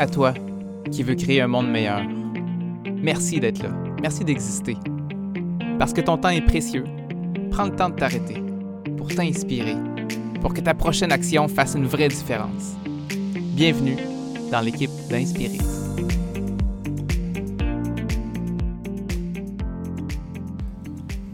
[0.00, 0.32] À toi,
[0.92, 2.02] qui veux créer un monde meilleur.
[3.02, 3.70] Merci d'être là.
[4.00, 4.76] Merci d'exister.
[5.76, 6.84] Parce que ton temps est précieux.
[7.50, 8.40] Prends le temps de t'arrêter
[8.96, 9.74] pour t'inspirer,
[10.40, 12.76] pour que ta prochaine action fasse une vraie différence.
[13.56, 13.96] Bienvenue
[14.52, 15.58] dans l'équipe d'Inspirer.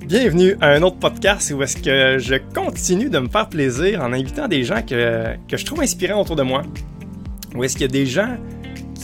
[0.06, 4.14] Bienvenue à un autre podcast où est-ce que je continue de me faire plaisir en
[4.14, 6.62] invitant des gens que, que je trouve inspirants autour de moi.
[7.54, 8.36] Où est-ce qu'il y a des gens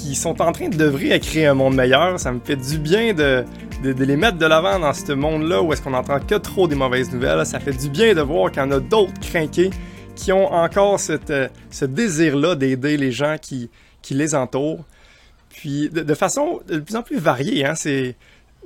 [0.01, 2.19] qui sont en train de devrer à créer un monde meilleur.
[2.19, 3.45] Ça me fait du bien de,
[3.83, 7.12] les mettre de l'avant dans ce monde-là où est-ce qu'on n'entend que trop des mauvaises
[7.12, 7.45] nouvelles.
[7.45, 9.71] Ça fait du bien de voir qu'il y en a d'autres crinqués
[10.16, 13.71] qui ont encore euh, ce désir-là d'aider les gens qui,
[14.10, 14.84] les entourent.
[15.51, 17.66] Puis de, façon de plus en plus variée.
[17.66, 17.74] Hein,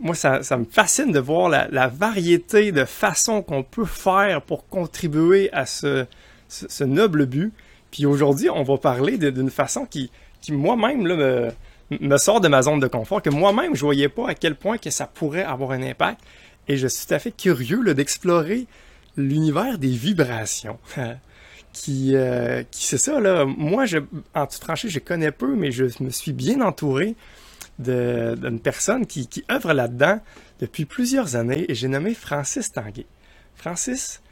[0.00, 5.52] moi, ça, me fascine de voir la, variété de façons qu'on peut faire pour contribuer
[5.52, 6.06] à ce
[6.84, 7.52] noble but.
[7.90, 10.10] Puis aujourd'hui, on va parler d'une façon qui,
[10.44, 11.50] qui moi-même me,
[11.90, 14.76] me, sort de ma zone de confort, que moi-même, je voyais pas à quel point
[14.76, 16.20] que ça pourrait avoir un impact.
[16.68, 18.66] Et je suis tout à fait curieux d'explorer
[19.16, 20.78] l'univers des vibrations.
[21.72, 23.46] qui, euh, qui c'est ça, là.
[23.46, 23.98] Moi, je,
[24.34, 27.16] en toute franchise, je connais peu, mais je me suis bien entouré
[27.78, 30.20] d'une personne qui, qui œuvre là-dedans
[30.60, 33.06] depuis plusieurs années et j'ai nommé Francis Tanguay.
[33.56, 34.22] Francis,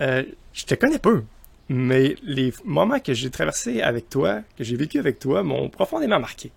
[0.00, 1.22] euh, je te connais peu,
[1.68, 6.18] mais les moments que j'ai traversés avec toi, que j'ai vécu avec toi, m'ont profondément
[6.18, 6.50] marqué.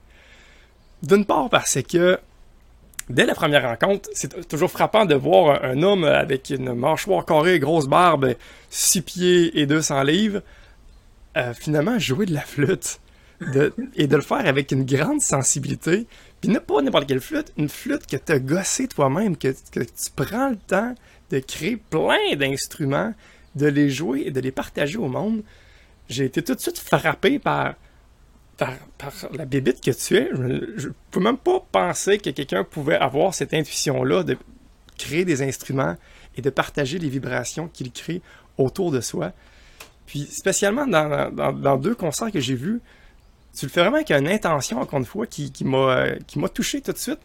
[1.04, 2.20] D'une part parce que
[3.09, 7.59] dès la première rencontre, c'est toujours frappant de voir un homme avec une mâchoire carrée,
[7.59, 8.36] grosse barbe,
[8.70, 10.42] 6 pieds et 200 livres,
[11.38, 13.00] euh, finalement jouer de la flûte.
[13.54, 16.06] De, et de le faire avec une grande sensibilité,
[16.42, 20.50] puis pas n'importe quelle flûte, une flûte que tu as gossé toi-même, que, tu prends
[20.50, 20.94] le temps
[21.32, 23.16] de créer plein d'instruments,
[23.55, 25.44] de les jouer et de les partager au monde.
[26.09, 27.75] J'ai été tout de suite frappé par,
[28.58, 28.73] par,
[29.33, 30.30] la bébite que tu es.
[30.33, 34.38] Je ne peux même pas penser que quelqu'un pouvait avoir cette intuition-là de
[34.97, 35.95] créer des instruments
[36.37, 38.21] et de partager les vibrations qu'il crée
[38.58, 39.31] autour de soi.
[40.05, 42.81] Puis spécialement dans, dans, dans deux concerts que j'ai vus,
[43.58, 46.93] tu le fais vraiment avec une intention, encore une fois, qui, qui m'a touché tout
[46.93, 47.20] de suite.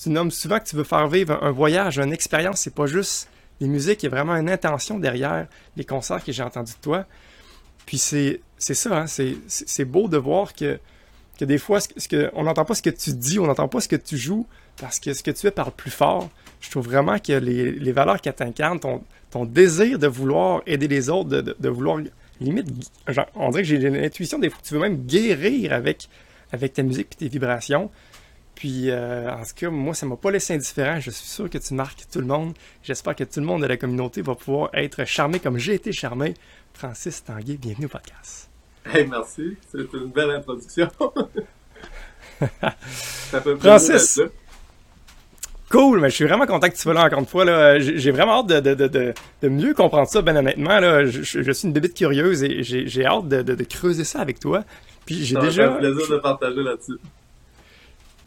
[0.00, 2.60] Tu nommes souvent que tu veux faire vivre un, voyage, une expérience.
[2.60, 3.28] C'est pas juste
[3.62, 5.46] les musiques, il y a vraiment une intention derrière
[5.76, 7.06] les concerts que j'ai entendus de toi.
[7.86, 10.78] Puis c'est ça, hein, c'est beau de voir que,
[11.38, 13.80] que des fois, ce que, on n'entend pas ce que tu dis, on n'entend pas
[13.80, 14.46] ce que tu joues,
[14.80, 16.28] parce que ce que tu fais parle plus fort.
[16.60, 21.08] Je trouve vraiment que les, valeurs qu'elle t'incarne, ton, ton désir de vouloir aider les
[21.08, 21.98] autres, de vouloir
[22.40, 22.68] limite,
[23.08, 26.08] genre, on dirait que j'ai l'intuition des fois que tu veux même guérir avec,
[26.52, 27.90] avec ta musique et tes vibrations.
[28.54, 31.00] Puis, euh, en tout cas, moi, ça m'a pas laissé indifférent.
[31.00, 32.54] Je suis sûr que tu marques tout le monde.
[32.82, 35.92] J'espère que tout le monde de la communauté va pouvoir être charmé comme j'ai été
[35.92, 36.34] charmé.
[36.74, 38.50] Francis Tanguay, bienvenue au podcast.
[38.84, 39.56] Hey, merci.
[39.70, 40.90] C'est une belle introduction.
[42.60, 44.20] ça fait Francis,
[45.72, 47.46] Cool, mais je suis vraiment content que tu sois là encore une fois.
[47.46, 47.78] Là.
[47.78, 50.78] J'ai vraiment hâte de, de, de, de, mieux comprendre ça, ben honnêtement.
[50.78, 51.06] Là.
[51.06, 54.64] Je, je suis une bébite curieuse et j'ai hâte de, creuser ça avec toi.
[55.06, 55.72] Puis j'ai déjà.
[55.72, 56.98] un plaisir de partager là-dessus.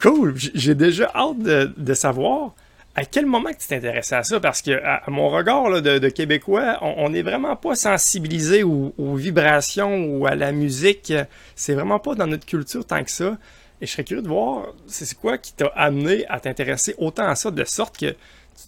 [0.00, 2.54] Cool, j'ai déjà hâte de, savoir
[2.94, 6.78] à quel moment tu t'intéressais à ça, parce que à, mon regard là, de, Québécois,
[6.82, 11.12] on n'est vraiment pas sensibilisé aux, vibrations ou à la musique.
[11.54, 13.38] C'est vraiment pas dans notre culture tant que ça.
[13.80, 17.34] Et je serais curieux de voir, c'est quoi qui t'a amené à t'intéresser autant à
[17.34, 18.14] ça, de sorte que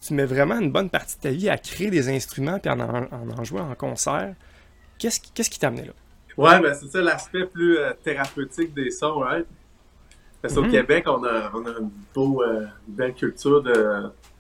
[0.07, 2.79] tu mets vraiment une bonne partie de ta vie à créer des instruments puis en
[2.81, 4.35] en, jouer en concert.
[4.99, 5.93] Qu'est-ce qui qui t'a amené là?
[6.37, 9.47] Ouais, ben c'est ça l'aspect plus euh, thérapeutique des sons, right?
[10.41, 10.71] Parce qu'au -hmm.
[10.71, 13.77] Québec, on a, on a une, beau, euh, belle culture de,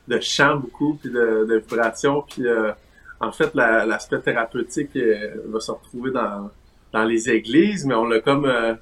[0.06, 2.72] de chant beaucoup, puis de, de vibration, puis euh,
[3.20, 6.50] en fait, l'aspect la, thérapeutique euh, va se retrouver dans,
[6.92, 8.74] dans les églises, mais on l'a comme euh,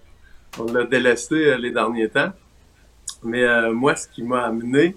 [0.58, 2.32] on l'a délaissé euh, les derniers temps.
[3.22, 4.96] Mais euh, moi, ce qui m'a amené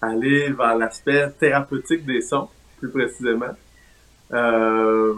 [0.00, 2.48] à aller vers l'aspect thérapeutique des sons,
[2.78, 3.54] plus précisément,
[4.32, 5.14] euh,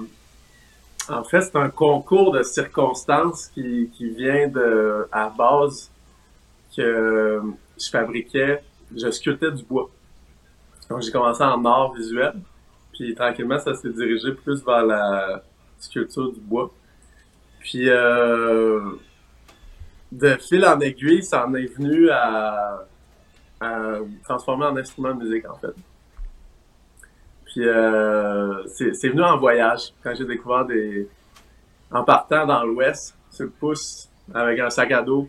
[1.08, 5.90] en fait, c'est un concours de circonstances qui, qui vient de à base
[6.76, 7.42] que
[7.78, 8.62] je fabriquais,
[8.94, 9.90] je sculptais du bois.
[10.88, 12.34] Donc j'ai commencé en art visuel,
[12.92, 15.42] puis tranquillement ça s'est dirigé plus vers la
[15.78, 16.70] sculpture du bois.
[17.60, 18.80] Puis euh,
[20.12, 22.84] de fil en aiguille, ça en est venu à,
[23.60, 25.74] à transformer en instrument de musique, en fait.
[27.46, 31.08] Puis euh, c'est venu en voyage, quand j'ai découvert des...
[31.90, 35.28] En partant dans l'Ouest, sur le pouce, avec un sac à dos,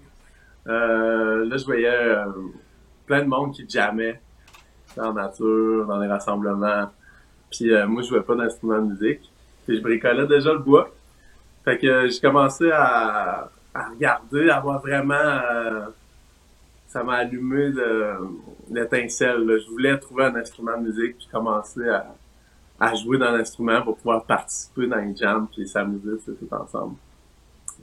[0.67, 2.25] euh, là, je voyais euh,
[3.05, 4.19] plein de monde qui jammait
[4.95, 6.89] dans la nature, dans les rassemblements.
[7.51, 9.31] Puis euh, moi, je jouais pas d'instrument de musique.
[9.65, 10.89] Puis je bricolais déjà le bois.
[11.63, 15.13] Fait que j'ai commencé à à regarder, à voir vraiment.
[15.13, 15.87] Euh,
[16.87, 17.73] ça m'a allumé
[18.71, 19.59] l'étincelle.
[19.59, 22.15] Je voulais trouver un instrument de musique puis commencer à,
[22.79, 26.95] à jouer dans l'instrument pour pouvoir participer dans les jams puis s'amuser tout ensemble.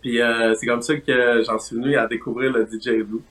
[0.02, 3.22] Puis euh, c'est comme ça que j'en suis venu à découvrir le didgeridoo.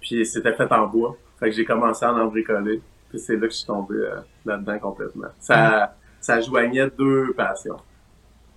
[0.00, 1.16] Puis c'était fait en bois.
[1.38, 2.80] Fait que j'ai commencé à en bricoler.
[3.10, 4.16] Puis c'est là que je suis tombé euh,
[4.46, 5.28] là-dedans complètement.
[5.38, 7.76] Ça, ça joignait deux passions.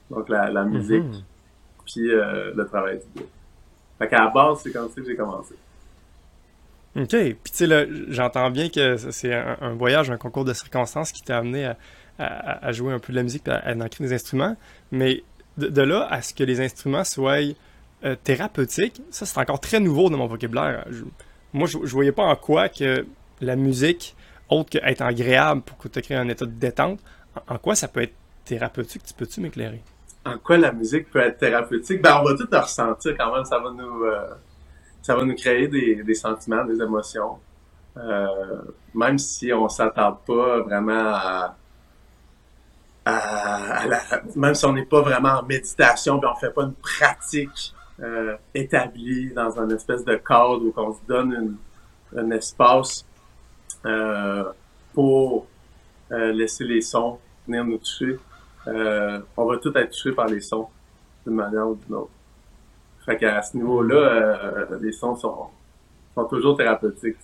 [0.10, 1.24] Donc la, la musique, mhm.
[1.86, 3.28] puis euh, le travail du bois.
[4.00, 5.56] Fait qu'à la base, c'est comme ça que j'ai commencé.
[6.96, 7.10] OK.
[7.10, 11.40] Puis tu sais, j'entends bien que c'est un, voyage, un concours de circonstances qui t'a
[11.40, 11.78] amené à,
[12.18, 14.56] à, jouer un peu de la musique, à, à des instruments.
[14.92, 15.24] Mais
[15.58, 17.40] de, là à ce que les instruments soient
[18.04, 20.86] euh, thérapeutiques, ça c'est encore très nouveau dans mon vocabulaire.
[21.54, 23.06] moi, je, voyais pas en quoi que
[23.42, 24.16] la musique,
[24.50, 27.00] autre qu'être agréable pour que tu crées un état de détente,
[27.48, 28.14] en, quoi ça peut être
[28.46, 29.04] thérapeutique?
[29.04, 29.82] Tu peux-tu m'éclairer?
[30.26, 32.02] En quoi la musique peut être thérapeutique?
[32.02, 33.46] Ben, on va tout ressentir quand même.
[33.46, 34.28] Ça va nous, euh,
[35.02, 37.38] ça nous créer des, sentiments, des émotions.
[37.98, 38.62] Euh,
[38.94, 41.56] même si on s'attarde pas vraiment à,
[44.36, 48.36] même si on n'est pas vraiment en méditation, puis on fait pas une pratique euh,
[48.54, 51.56] établie dans un espèce de cadre où on se donne
[52.16, 53.06] un espace
[53.86, 54.44] euh,
[54.94, 55.48] pour
[56.12, 58.18] euh, laisser les sons venir nous toucher.
[58.66, 60.68] on va tout être touché par les sons
[61.26, 62.12] d'une manière ou d'une autre.
[63.06, 65.46] Fait qu'à ce niveau-là, les sons sont,
[66.16, 67.18] sont toujours thérapeutiques.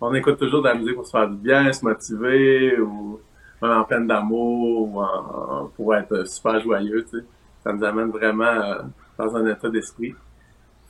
[0.00, 3.20] on écoute toujours de la musique pour se faire du bien, se motiver ou
[3.62, 7.24] en pleine d'amour ou pour être super joyeux, tu sais.
[7.64, 8.82] Ça nous amène vraiment euh,
[9.18, 10.14] dans un état d'esprit.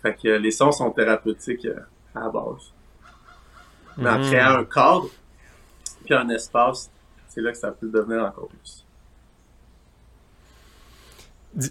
[0.02, 1.80] Fait que les sons sont thérapeutiques euh,
[2.14, 2.72] à la base.
[3.96, 4.26] Mais en mhm.
[4.26, 5.08] créant un cadre,
[6.04, 6.90] puis un espace,
[7.26, 8.84] c'est là que ça peut devenir encore plus.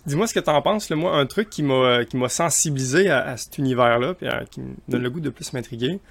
[0.06, 0.90] Dis-moi ce que tu en penses.
[0.92, 4.76] Moi, un truc qui m'a euh, qui m'a sensibilisé à, cet univers-là, puis qui me
[4.90, 6.02] donne le goût de plus m'intriguer,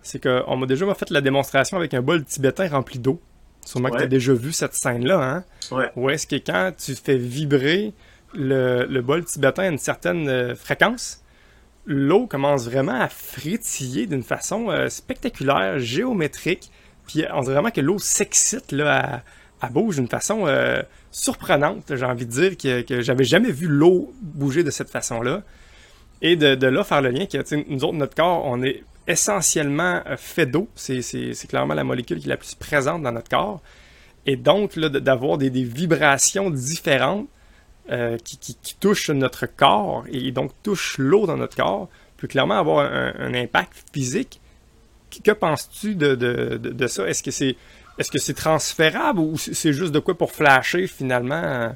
[0.00, 3.20] c'est qu'on m'a déjà fait la démonstration avec un bol tibétain rempli d'eau.
[3.66, 5.44] Sûrement que tu as déjà vu cette scène-là, hein?
[5.72, 5.90] Ouais.
[5.96, 7.92] Où est-ce que quand tu fais vibrer
[8.32, 11.24] le, bol tibétain à une certaine euh, fréquence,
[11.84, 16.70] l'eau commence vraiment à frétiller d'une façon euh, spectaculaire, géométrique,
[17.08, 19.22] puis on dirait vraiment que l'eau s'excite là,
[19.60, 20.80] à, bouge d'une façon euh,
[21.10, 21.92] surprenante.
[21.92, 25.42] J'ai envie de dire que, que j'avais jamais vu l'eau bouger de cette façon-là.
[26.22, 27.38] Et de, de, là faire le lien que
[27.68, 30.68] nous autres, notre corps, on est essentiellement euh, fait d'eau.
[30.74, 33.60] C'est clairement la molécule qui est la plus présente dans notre corps.
[34.26, 37.28] Et donc, d'avoir des, vibrations différentes
[37.90, 42.90] euh, qui, touchent notre corps et donc touchent l'eau dans notre corps peut clairement avoir
[42.90, 44.40] un, impact physique.
[45.22, 47.08] Que penses-tu de, ça?
[47.08, 47.56] Est-ce que c'est
[47.98, 51.42] est-ce que c'est transférable ou c'est juste de quoi pour flasher finalement?
[51.42, 51.68] Euh,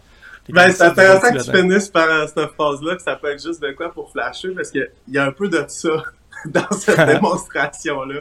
[0.50, 3.72] ben, c'est intéressant que tu finisses par cette phrase-là, que ça peut être juste de
[3.72, 6.02] quoi pour flasher, parce qu'il y a un peu de ça
[6.46, 8.20] dans cette démonstration-là.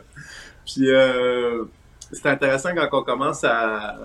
[0.65, 1.65] Puis euh,
[2.11, 3.97] c'est intéressant quand on commence à,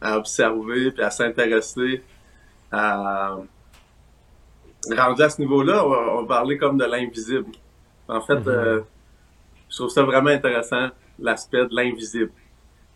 [0.00, 2.02] à observer puis à s'intéresser
[2.70, 3.36] à
[4.90, 7.46] rendu à ce niveau-là, on, parler comme de l'invisible.
[8.08, 8.48] En fait, mm-hmm.
[8.48, 8.80] euh,
[9.68, 10.88] je trouve ça vraiment intéressant
[11.18, 12.32] l'aspect de l'invisible.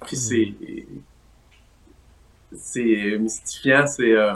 [0.05, 0.55] Puis c'est
[2.53, 4.35] c'est mystifiant, c'est euh,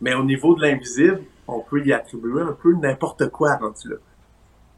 [0.00, 3.96] mais au niveau de l'invisible, on peut y attribuer un peu n'importe quoi rendu là.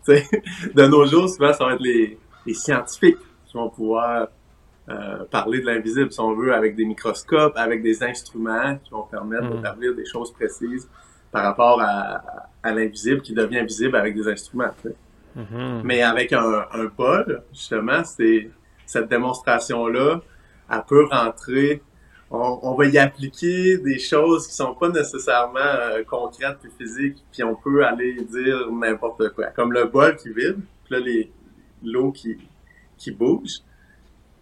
[0.75, 4.29] de nos jours, souvent, ça va être les, les scientifiques qui vont pouvoir
[4.89, 9.05] euh, parler de l'invisible, si on veut, avec des microscopes, avec des instruments qui vont
[9.05, 9.57] permettre mm.
[9.57, 10.89] d'établir des choses précises
[11.31, 12.21] par rapport à,
[12.63, 14.75] à l'invisible qui devient visible avec des instruments.
[15.37, 15.83] Mm-hmm.
[15.85, 18.51] Mais avec un, un bol, justement, c'est
[18.85, 20.21] cette démonstration-là,
[20.71, 21.83] elle peut rentrer
[22.33, 27.45] on, va y appliquer des choses qui sont pas nécessairement euh, concrètes et physiques, puis
[27.45, 29.47] on peut aller dire n'importe quoi.
[29.49, 31.31] Comme le bol qui vide, puis là, les,
[31.85, 32.39] l'eau qui,
[32.97, 33.61] qui bouge.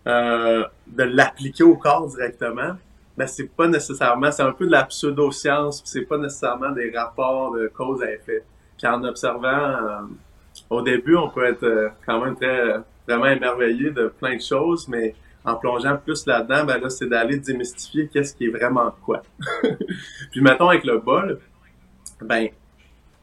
[0.06, 2.75] Euh, de l'appliquer au corps directement,
[3.18, 7.52] ben c'est pas nécessairement, c'est un peu de la pseudo-science, c'est pas nécessairement des rapports
[7.52, 8.44] de cause à effet.
[8.78, 10.00] Puis en observant, euh,
[10.70, 15.14] au début, on peut être quand même très, vraiment émerveillé de plein de choses, mais
[15.44, 19.23] en plongeant plus là-dedans, ben là, c'est d'aller démystifier qu'est-ce qui est vraiment quoi.
[20.30, 21.38] Puis mettons avec le bol,
[22.20, 22.49] ben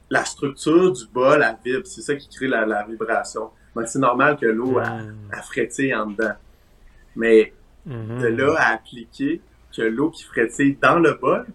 [0.10, 3.50] la structure du bol, elle vibre, c'est ça qui crée la, vibration.
[3.76, 5.00] Donc c'est normal que l'eau a,
[5.32, 6.34] a frétille en dedans.
[7.16, 7.54] Mais
[7.88, 8.22] mm-hmm.
[8.22, 9.42] de là à appliquer
[9.76, 11.46] que l'eau qui frétille dans le bol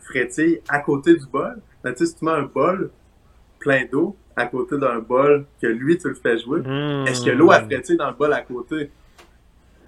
[0.00, 2.90] frétille à côté du bol, ben tu sais, si tu mets un bol
[3.58, 6.60] plein d'eau à côté d'un bol que lui tu le fais jouer,
[7.06, 8.90] est-ce que l'eau a frétille dans le bol à côté?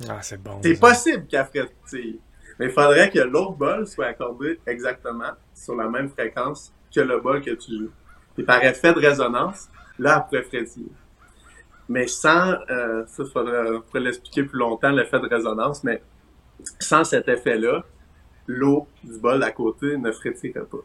[0.08, 0.60] Ah, c'est bon.
[0.62, 2.20] C'est possible qu'elle frétille.
[2.58, 7.20] Mais il faudrait que l'autre bol soit accordé exactement sur la même fréquence que le
[7.20, 7.90] bol que tu joues.
[8.36, 10.92] Et par effet de résonance, là, elle pourrait frétiller.
[11.88, 16.02] Mais sans, euh, ça, faudrait, pourrait l'expliquer plus longtemps, l'effet de résonance, mais
[16.78, 17.84] sans cet effet-là,
[18.46, 20.78] l'eau du bol à côté ne frétillerait pas.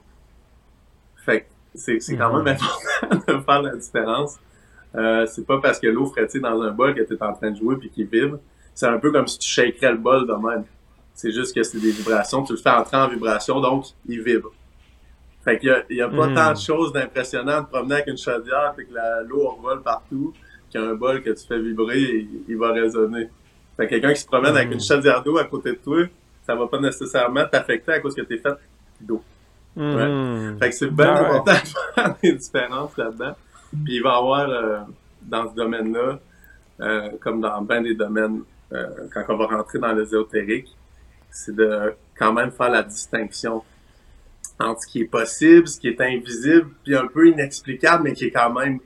[1.25, 4.39] Fait que c'est, c'est quand même important de faire la différence.
[4.95, 7.51] Euh, c'est pas parce que l'eau frétille dans un bol que tu es en train
[7.51, 8.37] de jouer puis qu'il vibre.
[8.75, 10.63] C'est un peu comme si tu shakerais le bol de même.
[11.13, 12.43] C'est juste que c'est des vibrations.
[12.43, 14.51] Tu le fais entrer en vibration, donc il vibre.
[15.43, 16.35] Fait qu'il y a, il y a pas Hmm.
[16.35, 20.33] tant de choses d'impressionnantes de promener avec une chaudière puis que la, l'eau envole partout
[20.71, 23.29] qu'un bol que tu fais vibrer, il, il va résonner.
[23.77, 24.73] Fait que quelqu'un qui se promène avec Hmm.
[24.73, 26.05] une chaudière d'eau à côté de toi,
[26.47, 28.53] ça va pas nécessairement t'affecter à cause que t'es fait
[28.99, 29.21] d'eau.
[29.75, 30.57] Mhm.
[30.59, 31.27] Fait que c'est bien Ah ouais.
[31.29, 31.57] important de
[31.95, 33.35] faire des différences là-dedans.
[33.85, 34.77] Puis il va y avoir, euh,
[35.21, 36.19] dans ce domaine-là,
[36.81, 40.75] euh, comme dans bien des domaines, euh, quand on va rentrer dans l'ésotérique,
[41.29, 43.63] c'est de quand même faire la distinction
[44.59, 48.25] entre ce qui est possible, ce qui est invisible, puis un peu inexplicable, mais qui
[48.25, 48.79] est quand même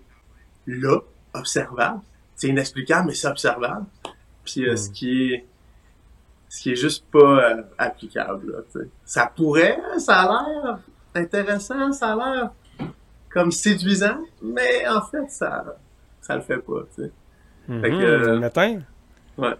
[0.65, 0.99] là,
[1.33, 1.99] observable.
[2.35, 3.85] C'est inexplicable, mais c'est observable.
[4.45, 5.45] Puis euh, ce qui est
[6.49, 7.19] ce qui est juste pas
[7.51, 8.51] euh, applicable.
[8.53, 10.79] Là, ça pourrait, ça a l'air
[11.13, 12.51] intéressant, ça a l'air
[13.29, 15.77] comme séduisant, mais en fait, ça
[16.21, 16.83] ça le fait pas.
[16.95, 17.11] Fait
[17.67, 18.01] que, Mhm.
[18.01, 18.79] euh, Matin?
[19.37, 19.53] Ouais.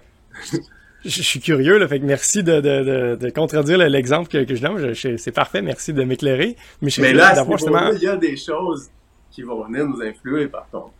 [1.06, 4.44] Je suis curieux, là, fait que merci de, de, de, de contredire le- l'exemple que,
[4.44, 4.78] que je donne.
[4.78, 6.56] Je- je- C'est parfait, merci de m'éclairer.
[6.82, 7.92] Mais je Mais là, d'avoir justement...
[7.92, 8.90] il y a des choses
[9.32, 10.92] qui vont venir nous influer, par contre.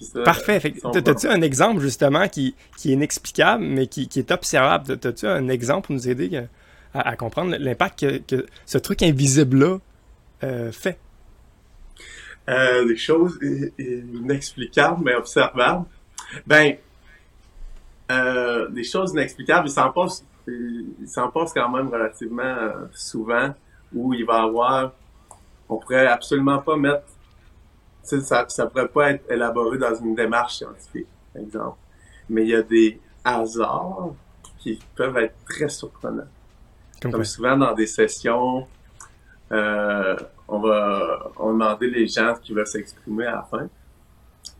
[0.00, 0.60] Ça, Parfait.
[1.02, 4.86] T'as-tu un exemple, justement, qui, qui est inexplicable, mais qui, qui est observable?
[4.86, 6.42] T'as- T'as-tu un exemple pour nous aider euh,
[6.94, 9.78] à, à comprendre l'impact que, que ce truc invisible-là
[10.44, 10.98] euh, fait?
[12.48, 13.38] Euh, des choses
[13.78, 15.84] inexplicables mais observables.
[16.46, 16.76] Ben,
[18.10, 23.54] euh, des choses inexplicables, il s'en passe, il s'en passe quand même relativement euh, souvent
[23.92, 24.92] où il va y avoir,
[25.68, 27.04] on pourrait absolument pas mettre,
[28.02, 31.76] ça, ça pourrait pas être élaboré dans une démarche scientifique, par exemple.
[32.30, 34.12] Mais il y a des hasards
[34.58, 36.28] qui peuvent être très surprenants.
[37.02, 38.66] Comme souvent dans des sessions,
[39.52, 40.16] euh,
[40.48, 43.68] on va on demander les gens qui veulent s'exprimer à la fin.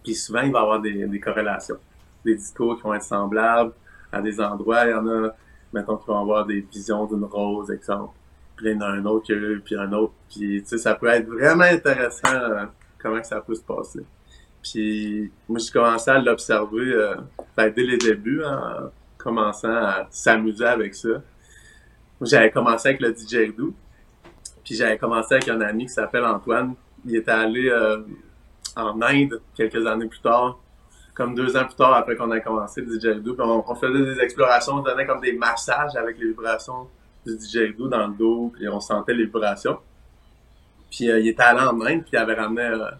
[0.04, 1.78] Puis souvent, il va y avoir des, des corrélations.
[2.28, 3.72] Des discours qui vont être semblables
[4.12, 4.84] à des endroits.
[4.84, 5.30] Il y en a,
[5.72, 8.14] mettons, qui vont avoir des visions d'une rose, exemple.
[8.56, 9.32] Puis il y en a un autre
[9.64, 10.12] puis un autre.
[10.28, 12.66] Puis, tu sais, ça peut être vraiment intéressant euh,
[12.98, 14.04] comment ça peut se passer.
[14.62, 17.14] Puis, moi, j'ai commencé à l'observer euh,
[17.56, 21.22] ben, dès les débuts, en commençant à s'amuser avec ça.
[22.20, 23.72] J'avais commencé avec le didgeridoo.
[24.64, 26.74] Puis j'avais commencé avec un ami qui s'appelle Antoine.
[27.06, 28.02] Il était allé euh,
[28.76, 30.58] en Inde quelques années plus tard,
[31.18, 33.34] comme deux ans plus tard après qu'on a commencé le didgeridoo.
[33.34, 36.88] Puis on, faisait des explorations, on donnait comme des massages avec les vibrations
[37.26, 39.78] du didgeridoo dans le dos, puis on sentait les vibrations.
[40.92, 42.90] Puis euh, il était allé en Inde, puis il avait ramené euh,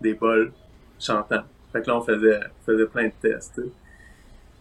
[0.00, 0.52] des bols
[1.00, 1.42] chantants.
[1.72, 3.54] Fait que là, on faisait, faisait plein de tests.
[3.56, 3.68] tu sais.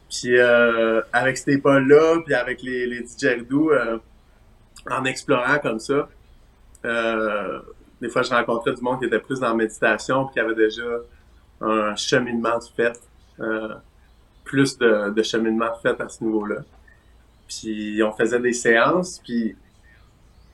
[0.10, 4.00] Puis euh, avec ces bols-là, puis avec les, les didgeridoo, euh,
[4.90, 6.10] en explorant comme ça,
[8.02, 10.56] des fois, je rencontrais du monde qui était plus dans la méditation, puis qui avait
[10.56, 10.82] déjà
[11.64, 13.00] un cheminement fait,
[13.40, 13.76] euh,
[14.44, 16.58] plus de, de cheminement fait à ce niveau-là.
[17.48, 19.56] Puis on faisait des séances, puis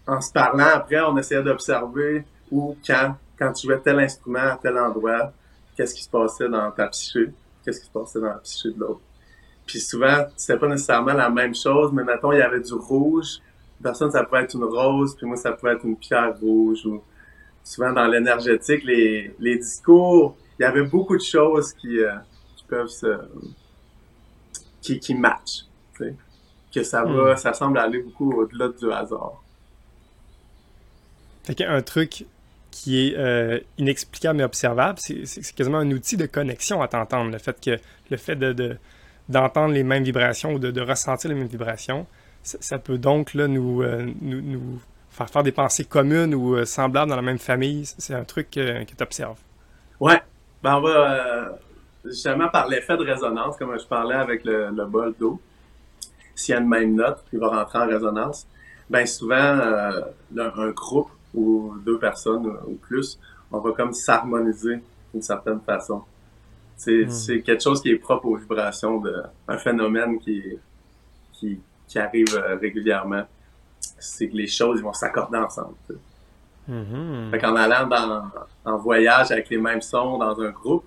[0.08, 4.60] en se parlant après, on essayait d'observer où, quand, quand tu jouais tel instrument à
[4.62, 5.32] tel endroit,
[5.76, 7.32] qu'est-ce qui se passait dans ta psyché,
[7.64, 9.02] qu'est-ce qui se passait dans la psyché de l'autre.
[9.66, 13.40] Puis souvent, c'était pas nécessairement la même chose, mais mettons, il y avait du rouge,
[13.82, 16.86] personne, ça pouvait être une rose, puis moi, ça pouvait être une pierre rouge.
[16.86, 17.04] Ou
[17.64, 22.16] souvent, dans l'énergétique, les discours, il y avait beaucoup de choses qui, euh,
[22.58, 23.18] qui peuvent se...
[24.82, 25.66] qui, qui matchent.
[26.74, 29.42] Que ça va, ça semble aller beaucoup au-delà du hasard.
[31.44, 32.26] Fait qu'un truc
[32.70, 37.32] qui est euh, inexplicable mais observable, c'est quasiment un outil de connexion à t'entendre.
[37.32, 37.80] Le fait que
[38.12, 38.78] le fait de, de-
[39.30, 42.06] d'entendre les mêmes vibrations ou de, de ressentir les mêmes vibrations,
[42.44, 46.56] ça, ça peut donc là, nous, euh, nous, nous faire faire des pensées communes ou
[46.56, 47.86] euh, semblables dans la même famille.
[47.98, 49.40] C'est un truc que tu observes.
[50.00, 50.22] Ouais.
[50.64, 51.50] Ben, on va euh,
[52.06, 55.40] justement par l'effet de résonance, comme je parlais avec le, le bol d'eau.
[56.36, 58.48] S'il y a une même note, il va rentrer en résonance.
[58.90, 60.02] Ben souvent, euh,
[60.38, 63.20] un, un groupe ou deux personnes ou plus,
[63.52, 64.80] on va comme s'harmoniser
[65.14, 66.04] d'une certaine façon.
[66.78, 67.10] C'est Mm.
[67.12, 69.14] c'est quelque chose qui est propre aux vibrations, de,
[69.48, 70.44] un phénomène qui,
[71.34, 73.24] qui, qui arrive euh, régulièrement.
[74.00, 75.76] C'est que les choses ils vont s'accorder ensemble.
[75.88, 76.00] tu sais.
[76.72, 77.32] Mhm.
[77.32, 78.32] Fait qu'en allant dans,
[78.70, 80.86] en voyage avec les mêmes sons dans un groupe,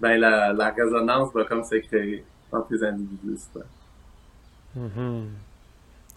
[0.00, 3.40] ben la, résonance va comme se créer entre les individus.
[3.52, 3.60] ça.
[4.76, 5.28] Mhm.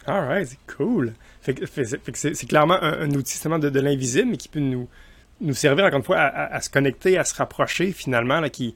[0.05, 1.13] Alright, c'est cool.
[1.41, 4.87] C'est clairement un, outil justement de, l'invisible, mais qui peut nous,
[5.39, 8.75] nous servir encore une fois à, se connecter, à se rapprocher finalement, là, qui,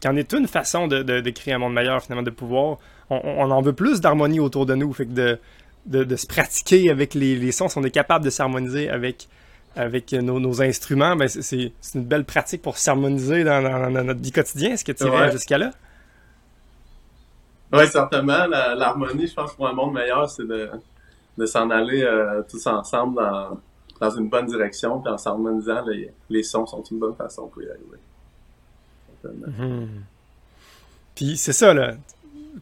[0.00, 2.78] qui en est une façon de, de, créer un monde meilleur, finalement, de pouvoir.
[3.10, 4.92] On, en veut plus d'harmonie autour de nous.
[4.92, 8.30] Fait que de, de, se pratiquer avec les, les, sons, si on est capable de
[8.30, 9.28] s'harmoniser avec,
[9.76, 14.32] avec nos, nos instruments, ben c'est une belle pratique pour s'harmoniser dans, dans, notre vie
[14.32, 14.72] quotidienne.
[14.72, 15.70] Est-ce que tu irais jusqu'à là?
[17.72, 18.46] Oui, certainement.
[18.46, 20.70] L'harmonie, je pense, pour un monde meilleur, c'est de,
[21.38, 23.60] de s'en aller euh, tous ensemble dans,
[24.00, 27.62] dans une bonne direction, puis en s'harmonisant, les, les, sons sont une bonne façon pour
[27.62, 27.98] y arriver.
[29.24, 30.02] Mhm.
[31.14, 31.94] Puis c'est ça, là.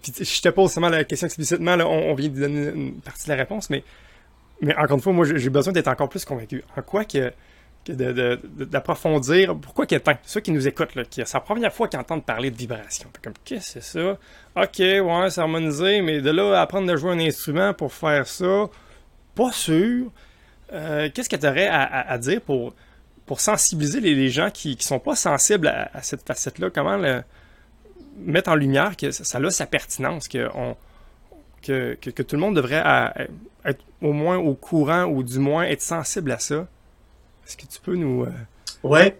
[0.02, 3.24] Puis je te pose seulement la question explicitement, là, on, vient de donner une partie
[3.24, 3.84] de la réponse, mais,
[4.60, 6.64] mais encore une fois, moi, j'ai besoin d'être encore plus convaincu.
[6.76, 7.32] En quoi que
[7.86, 12.50] d'approfondir pourquoi quelqu'un, ceux qui nous écoutent, qui, c'est la première fois qu'ils entendent parler
[12.50, 13.08] de vibration.
[13.22, 14.18] Comme, qu'est-ce que c'est ça?
[14.56, 18.66] Ok, ouais, c'est harmonisé, mais de là apprendre à jouer un instrument pour faire ça,
[19.34, 20.10] pas sûr.
[20.72, 22.74] Euh, qu'est-ce que tu aurais à, dire pour,
[23.38, 26.70] sensibiliser les, gens qui ne sont pas sensibles à, cette facette-là?
[26.70, 27.22] Comment le,
[28.18, 30.28] mettre en lumière que ça, a sa pertinence,
[31.62, 32.82] que, on, que, que, tout le monde devrait
[33.64, 36.66] être au moins au courant ou du moins être sensible à ça?
[37.46, 38.24] Est-ce que tu peux nous.
[38.24, 38.30] Euh,
[38.82, 39.12] oui.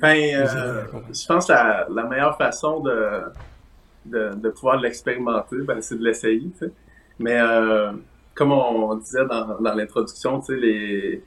[0.00, 3.22] Ben, euh, je pense que la, la meilleure façon de,
[4.04, 6.50] de, pouvoir l'expérimenter, ben, c'est de l'essayer.
[7.18, 7.92] Mais euh,
[8.34, 11.22] comme on, disait dans, dans l'introduction, les,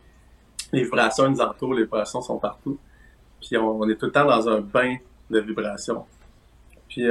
[0.74, 2.78] les vibrations nous entourent, les vibrations sont partout.
[3.42, 4.98] Puis on, est tout le temps dans un bain
[5.30, 6.06] de vibrations.
[6.90, 7.08] Puis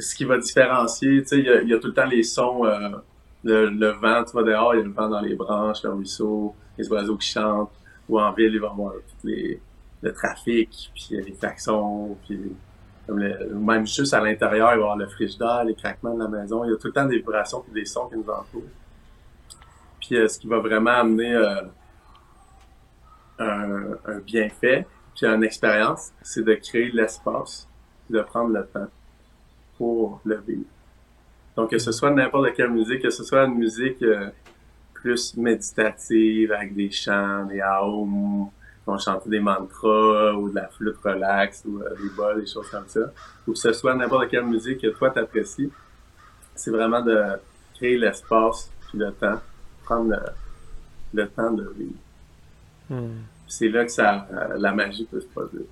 [0.00, 2.64] ce qui va différencier, il y, y, a tout le temps les sons,
[3.44, 5.90] le, le, vent, tu vas dehors, il y a le vent dans les branches, le
[5.90, 7.72] ruisseau, les oiseaux qui chantent,
[8.08, 8.92] ou en ville, il va y avoir
[9.24, 9.60] les,
[10.02, 12.40] le trafic, puis les taxons, puis
[13.08, 16.64] même juste à l'intérieur, il va y avoir le frigidaire, les craquements de la maison.
[16.64, 18.62] Il y a tout le temps des vibrations et des sons qui nous entourent.
[20.00, 21.62] Puis euh, ce qui va vraiment amener euh,
[23.38, 27.68] un, un, bienfait, puis une expérience, c'est de créer l'espace,
[28.08, 28.88] de prendre le temps
[29.80, 30.68] pour le vivre.
[31.56, 34.28] Donc que ce soit n'importe quelle musique, que ce soit une musique euh,
[34.92, 40.68] plus méditative avec des chants, des aums, qui vont chanter des mantras ou de la
[40.68, 43.10] flûte relax ou euh, des bols, des choses comme ça.
[43.48, 45.70] Ou que ce soit n'importe quelle musique que toi t'apprécies,
[46.54, 47.18] c'est vraiment de
[47.74, 49.40] créer l'espace puis le temps,
[49.82, 50.14] prendre
[51.14, 52.00] le, temps de vivre.
[52.90, 53.22] Hmm.
[53.48, 55.64] C'est là que ça, la magie peut se produire.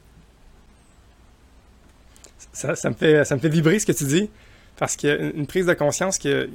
[2.59, 4.29] Ça, me fait, ça me fait vibrer ce que tu dis,
[4.77, 6.51] parce qu'il y a une prise de conscience que,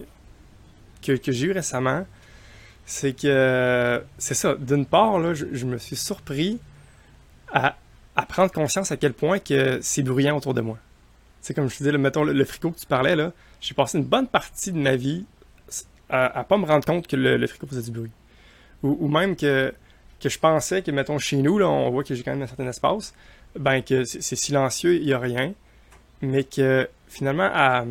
[1.01, 2.05] que, j'ai eue récemment,
[2.85, 4.55] c'est que c'est ça.
[4.55, 6.59] D'une part, là, je, me suis surpris
[7.53, 7.77] à,
[8.17, 10.77] à, prendre conscience à quel point que c'est bruyant autour de moi.
[11.39, 14.03] C'est comme je te disais, mettons le, fricot que tu parlais là, j'ai passé une
[14.03, 15.23] bonne partie de ma vie
[16.09, 18.11] à, à pas me rendre compte que le, fricot faisait du bruit,
[18.81, 19.73] ou, même que
[20.19, 22.47] que je pensais que mettons chez nous là, on voit que j'ai quand même un
[22.47, 23.13] certain espace,
[23.57, 25.53] ben que c'est silencieux, il y a rien,
[26.23, 27.86] mais que finalement à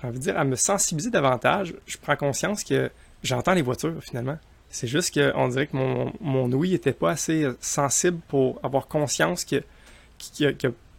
[0.00, 2.90] j'ai envie de dire à me sensibiliser davantage, je prends conscience que
[3.22, 4.38] j'entends les voitures finalement.
[4.68, 8.88] C'est juste qu'on dirait que mon, mon ouïe n'était pas assez euh, sensible pour avoir
[8.88, 9.62] conscience qu'il
[10.40, 10.52] y, a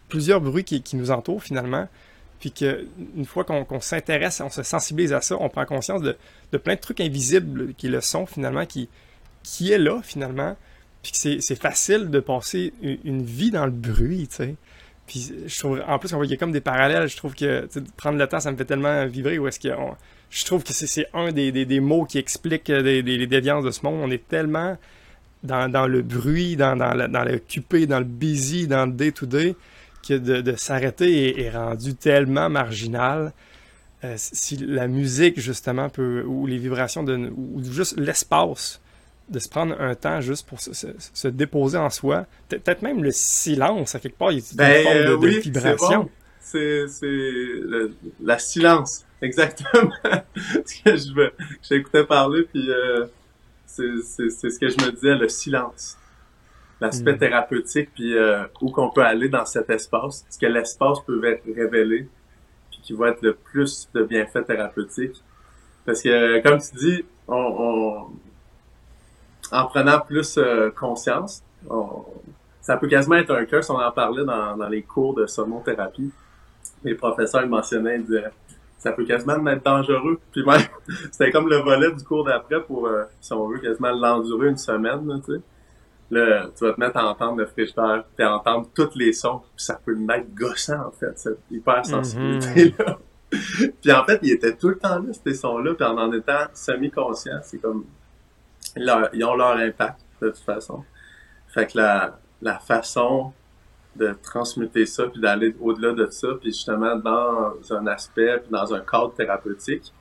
[0.09, 1.87] plusieurs bruits qui, nous entourent finalement.
[2.39, 6.75] Puis qu'une fois qu'on s'intéresse, on se sensibilise à ça, on prend conscience de, plein
[6.75, 8.89] de trucs invisibles qui le sont finalement, qui,
[9.43, 10.55] qui est là finalement.
[11.01, 14.55] Puis que c'est facile de passer une, vie dans le bruit, tu sais.
[15.07, 17.07] Puis je trouve, en plus, on voit comme des parallèles.
[17.07, 19.39] Je trouve que prendre le temps, ça me fait tellement vibrer.
[19.39, 19.95] Où est-ce qu'on
[20.29, 24.01] je trouve que c'est un des, mots qui explique euh, les, déviances de ce monde.
[24.03, 24.77] On est tellement
[25.43, 29.55] dans, le bruit, dans, le cupé, dans le busy, dans le day-to-day,
[30.07, 33.31] que de, s'arrêter est, rendu tellement marginal.
[34.03, 38.81] Euh, si la musique, justement, peut, ou les vibrations, ou juste l'espace,
[39.29, 43.95] de se prendre un temps juste pour se, déposer en soi, peut-être même le silence,
[43.95, 46.09] à quelque part, il y a une ben, forme de, oui, vibration.
[46.39, 46.85] C'est
[48.21, 49.03] la silence.
[49.21, 49.91] Exactement.
[50.65, 51.31] ce que je veux.
[51.67, 53.07] J'écoutais parler, puis euh,
[53.65, 55.97] c'est ce que je me disais, le silence.
[56.79, 57.19] L'aspect hmm.
[57.19, 62.07] thérapeutique, puis euh, où qu'on peut aller dans cet espace, ce que l'espace peut révéler,
[62.69, 65.23] puis qui va être le plus de bienfaits thérapeutiques.
[65.85, 68.09] Parce que, comme tu dis, on,
[69.51, 71.43] en prenant plus euh, conscience,
[72.61, 75.25] ça peut quasiment être un cœur si on en parlait dans, dans les cours de
[75.25, 76.11] sonothérapie.
[76.83, 78.31] Les professeurs mentionnaient, ils disaient,
[78.77, 80.19] ça peut quasiment être dangereux.
[80.31, 80.61] Puis même,
[81.11, 84.57] c'était comme le volet du cours d'après pour, euh, si on veut, quasiment l'endurer une
[84.57, 85.41] semaine, tu sais.
[86.09, 89.41] Là, tu vas te mettre à entendre le frigidaire, puis à entendre tous les sons,
[89.55, 92.97] puis ça peut être gossant, en fait, cette hyper sensibilité-là.
[93.81, 96.45] puis en fait, ils étaient tout le temps là, ces sons-là, puis en en étant
[96.53, 97.83] semi-conscients, c'est comme...
[99.13, 100.83] ils ont leur impact, de toute façon.
[101.47, 103.33] Fait que la, la façon
[103.95, 108.73] de transmuter ça, puis d'aller au-delà de ça, puis justement dans un aspect, puis dans
[108.73, 109.91] un cadre thérapeutique,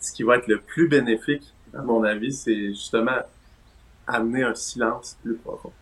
[0.00, 3.18] ce qui va être le plus bénéfique, à mon avis, c'est justement
[4.06, 5.72] amener un silence plus profond.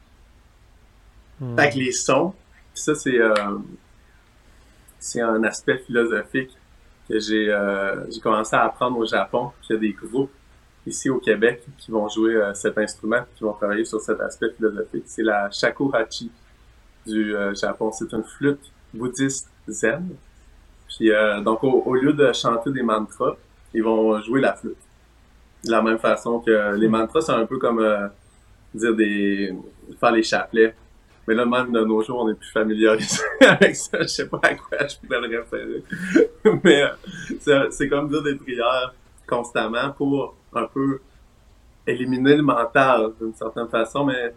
[1.41, 1.57] Hmm.
[1.57, 2.35] Fait que les sons,
[2.75, 3.59] ça c'est euh,
[4.99, 6.57] c'est un aspect philosophique
[7.09, 9.53] que j'ai euh, j'ai commencé à apprendre au Japon.
[9.61, 10.33] Puis il y a des groupes
[10.87, 14.51] ici au Québec qui vont jouer euh, cet instrument, qui vont travailler sur cet aspect
[14.57, 15.05] philosophique.
[15.07, 16.31] C'est la shakuhachi
[17.07, 17.91] du euh, Japon.
[17.93, 20.09] C'est une flûte bouddhiste zen.
[20.89, 21.11] Puis
[21.45, 23.37] donc au, lieu de chanter des mantras,
[23.75, 24.79] ils vont jouer la flûte.
[25.65, 28.11] De la même façon que les mantras, c'est un peu comme
[28.75, 29.55] dire des
[30.01, 30.75] faire les chapelets
[31.29, 34.01] mais là, même de nos jours, on est plus familiarisé avec ça.
[34.01, 35.85] Je sais pas à quoi je pourrais le référer.
[36.65, 38.95] Mais euh, c'est comme dire des prières
[39.27, 41.01] constamment pour un peu
[41.87, 44.35] éliminer le mental d'une certaine façon, mais,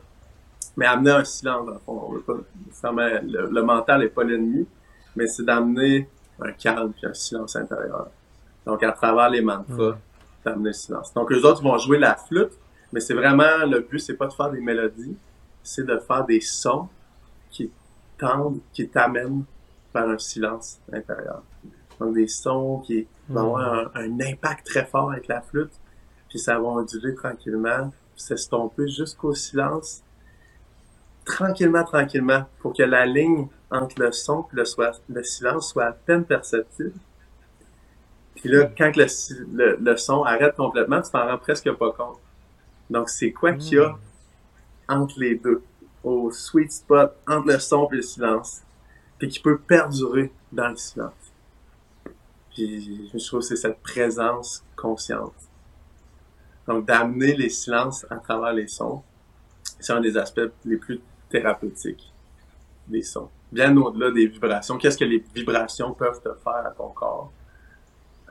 [0.77, 1.69] mais amener un silence.
[1.87, 4.67] On veut pas, le, le mental n'est pas l'ennemi,
[5.15, 8.07] mais c'est d'amener un calme et un silence intérieur.
[8.65, 9.97] Donc, à travers les mantras,
[10.45, 11.13] d'amener le silence.
[11.13, 12.53] Donc, les autres vont jouer la flûte,
[12.93, 15.17] mais c'est vraiment, le but, c'est pas de faire des mélodies,
[15.63, 16.87] c'est de faire des sons
[17.49, 17.71] qui
[18.17, 19.43] tendent, qui t'amènent
[19.93, 21.43] vers un silence intérieur.
[21.99, 25.71] Donc des sons qui vont avoir un, impact très fort avec la flûte,
[26.31, 30.01] puis ça va onduler tranquillement, s'estomper jusqu'au silence,
[31.25, 34.63] tranquillement, tranquillement, pour que la ligne entre le son et le,
[35.09, 36.93] le silence soit à peine perceptible.
[38.35, 42.19] Puis là, quand le, le, son arrête complètement, tu t'en rends presque pas compte.
[42.89, 43.97] Donc, c'est quoi qu'il y a
[44.87, 45.61] entre les deux,
[46.05, 48.61] au sweet spot entre le son et le silence,
[49.19, 51.11] puis qui peut perdurer dans le silence.
[52.51, 55.50] Puis je trouve que c'est cette présence consciente.
[56.71, 59.01] Donc d'amener les silences à travers les sons,
[59.77, 62.13] c'est un des aspects les plus thérapeutiques
[62.87, 63.29] des sons.
[63.51, 64.77] Bien au-delà des vibrations.
[64.77, 67.29] Qu'est-ce que les vibrations peuvent te faire à ton corps?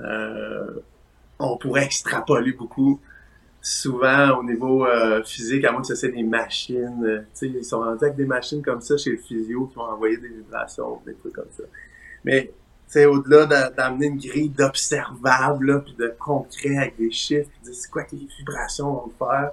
[0.00, 0.81] Euh,
[1.38, 2.98] on pourrait extrapoler beaucoup
[3.61, 7.81] souvent au niveau euh, physique, à moins que ce soit des machines, euh, ils sont
[7.81, 11.12] rendus avec des machines comme ça chez le physio qui vont envoyer des vibrations, des
[11.12, 11.64] trucs comme ça.
[12.24, 12.55] Mais
[12.90, 17.88] c'est au-delà d'amener une grille d'observables, puis de concret avec des chiffres, puis de c'est
[17.88, 19.53] quoi que les vibrations vont faire,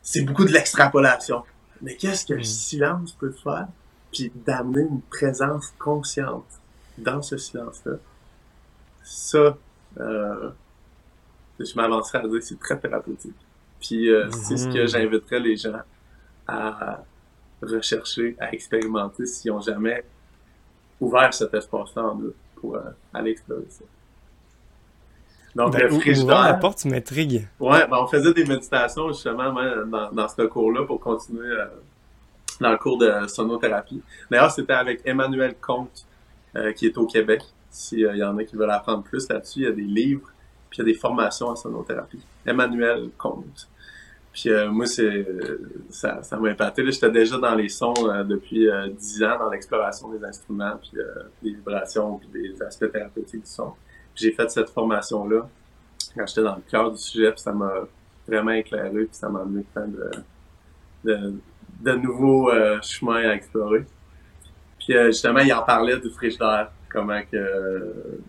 [0.00, 1.42] c'est beaucoup de l'extrapolation.
[1.82, 2.44] Mais qu'est-ce que le mm.
[2.44, 3.68] silence peut faire?
[4.10, 6.46] Puis d'amener une présence consciente
[6.96, 7.96] dans ce silence-là?
[9.02, 9.58] Ça,
[10.00, 10.50] euh,
[11.60, 13.36] je m'avancerais à dire c'est très thérapeutique.
[13.78, 14.88] Puis euh, c'est ce que mhm.
[14.88, 15.82] j'inviterais les gens
[16.48, 17.04] à
[17.60, 20.02] rechercher, à expérimenter s'ils n'ont jamais
[21.00, 22.80] ouvert cet espace-là en eux pour euh,
[23.12, 23.84] aller explorer ça.
[25.54, 26.42] Donc, ben, le frigidaire...
[26.42, 27.48] la porte m'intrigue.
[27.58, 29.52] Ouais, ben, on faisait des méditations justement
[29.86, 31.66] dans, dans ce cours-là pour continuer euh,
[32.60, 34.02] dans le cours de sonothérapie.
[34.30, 36.06] D'ailleurs, c'était avec Emmanuel Comte,
[36.74, 37.42] qui est au Québec.
[37.70, 40.30] S'il y en a qui veulent apprendre plus là-dessus, il y a des livres
[40.70, 42.20] puis il y a des formations en sonothérapie.
[42.44, 43.68] Emmanuel Comte.
[44.36, 45.26] Puis euh, moi, c'est
[45.88, 46.84] ça, ça m'a impacté.
[46.92, 48.88] J'étais déjà dans les sons euh, depuis euh,
[49.22, 50.92] ans, dans l'exploration des instruments, puis
[51.42, 53.72] des vibrations, puis des aspects thérapeutiques du son.
[54.14, 55.48] J'ai fait cette formation-là
[56.14, 57.72] quand j'étais dans le cœur du sujet, puis ça m'a
[58.28, 60.10] vraiment éclairé, puis ça m'a amené plein de,
[61.04, 61.34] de,
[61.80, 62.50] de nouveaux
[62.82, 63.86] chemins à explorer.
[64.78, 68.20] Puis justement, il en parlait du frigidaire, comment que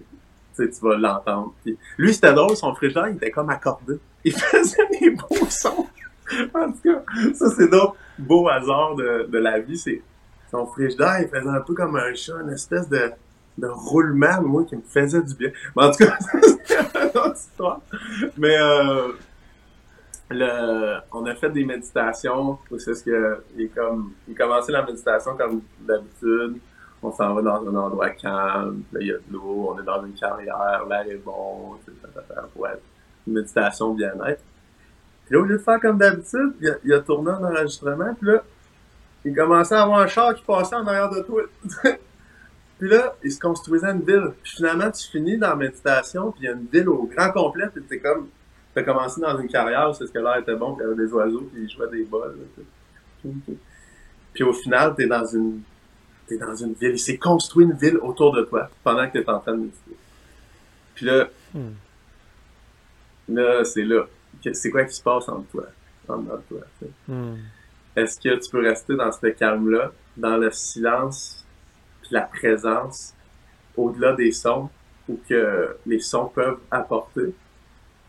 [0.56, 1.54] tu vas l'entendre.
[1.98, 4.00] lui, c'était drôle, son frigidaire, il était comme accordé.
[4.28, 5.88] Il faisait des beaux sons.
[6.54, 9.78] en tout cas, ça, c'est d'autres beaux hasards de, de la vie.
[9.78, 10.02] C'est
[10.52, 13.12] son frigidaire, il faisait un peu comme un chat, une espèce de,
[13.58, 15.52] de roulement, moi, qui me faisait du bien.
[15.76, 16.18] Mais en tout cas,
[16.66, 17.82] c'est une autre histoire.
[18.38, 19.14] Mais euh,
[20.30, 22.60] le, on a fait des méditations.
[22.80, 26.60] C'est ce que il, comme, il commençait la méditation comme d'habitude
[27.04, 29.86] on s'en va dans un endroit calme, là, il y a de l'eau, on est
[29.86, 32.97] dans une carrière, l'air est bon, être une
[33.28, 34.42] méditation bien-être.
[35.26, 38.30] Puis là, au lieu de faire comme d'habitude, il, il a, tourné un enregistrement, puis
[38.30, 38.44] là,
[39.26, 41.44] il commençait à avoir un char qui passait en arrière de toi.
[42.80, 44.32] puis là, il se construisait une ville.
[44.42, 47.32] Puis finalement, tu finis dans la méditation, puis il y a une ville au grand
[47.32, 48.30] complet, puis t'es comme,
[48.74, 51.06] t'as commencé dans une carrière, c'est ce que l'air était bon, puis il y avait
[51.06, 52.38] des oiseaux, puis ils jouaient des bols.
[54.34, 55.62] Puis au final, t'es dans une
[56.28, 56.92] t'es dans une ville.
[56.92, 59.98] Il s'est construit une ville autour de toi pendant que t'es en train de méditer.
[60.94, 61.70] Puis là, hmm.
[63.30, 64.08] Là, c'est là.
[64.54, 65.66] C'est quoi qui se passe entre toi?
[66.08, 66.60] Entre toi
[67.08, 67.36] hmm.
[67.96, 71.46] Est-ce que tu peux rester dans ce calme-là, dans le silence,
[72.02, 73.14] puis la présence,
[73.76, 74.70] au-delà des sons,
[75.10, 77.34] ou que les sons peuvent apporter?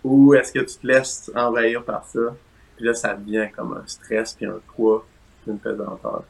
[0.04, 2.37] Ou est-ce que tu te laisses envahir par ça?
[2.76, 5.04] Puis là, ça devient comme un stress, puis un poids,
[5.42, 6.24] puis une pesanteur?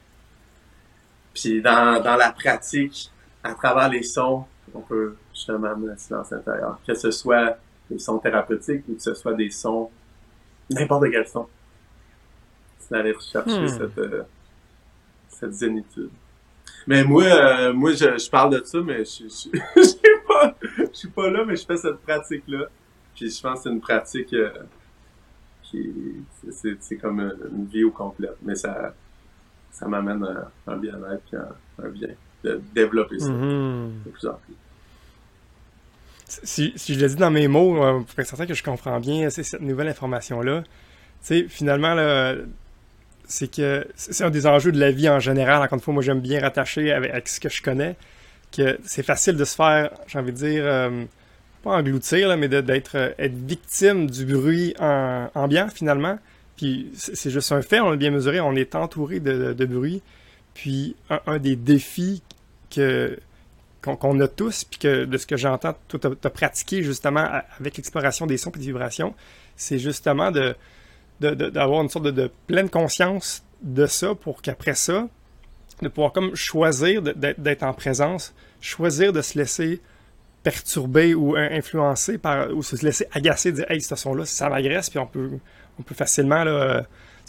[1.35, 3.11] Puis dans, dans la pratique,
[3.43, 6.79] à travers les sons, on peut justement amener le silence intérieur.
[6.87, 7.59] Que ce soit
[7.91, 9.91] des sons thérapeutiques ou que ce soit des sons,
[10.71, 11.47] n'importe quel son.
[12.79, 13.69] C'est d'aller rechercher Hmm.
[13.69, 14.23] cette, euh,
[15.29, 16.11] cette zénitude.
[16.87, 20.55] Mais moi, euh, moi je, je parle de ça, mais je, je, je, suis pas,
[20.79, 22.67] je suis pas là, mais je fais cette pratique-là.
[23.15, 24.51] Puis je pense que c'est une pratique euh,
[25.63, 25.93] qui
[26.51, 28.31] c'est- c'est comme une, vie au complet.
[28.43, 28.95] Mais ça,
[29.71, 32.09] ça m'amène un, un bien-être puis un, un bien
[32.45, 34.03] de développer ça Mhm.
[34.07, 34.55] de plus en plus.
[36.29, 39.31] Si, je le dis dans mes mots, euh, pour être certain que je comprends bien
[39.31, 40.63] c'est cette nouvelle information-là,
[41.49, 41.97] finalement,
[43.29, 45.63] c'est que c'est un des enjeux de la vie en général.
[45.63, 47.97] Encore une fois, moi, j'aime bien rattacher avec, ce que je connais,
[48.51, 51.05] que c'est facile de se faire, j'ai envie de dire, euh,
[51.63, 56.19] pas engloutir, mais d'être euh, être victime du bruit en- ambiant, finalement.
[56.57, 60.03] Puis c'est juste un fait, on l'a bien mesuré, on est entouré de, bruit.
[60.55, 62.23] Puis un des défis
[62.75, 63.17] que
[63.97, 67.27] qu'on a tous, puis que de ce que j'entends, t'as as pratiqué justement
[67.59, 69.15] avec l'exploration des sons et des vibrations,
[69.57, 70.55] c'est justement de
[71.21, 75.09] d'avoir une sorte de, pleine conscience de ça pour qu'après ça,
[75.83, 79.81] de pouvoir comme choisir d'être en présence, choisir de se laisser
[80.45, 84.89] perturber ou influencer par ou se laisser agacer, dire hey ce son là ça m'agresse
[84.89, 85.31] puis on peut
[85.81, 86.83] on peut facilement là euh,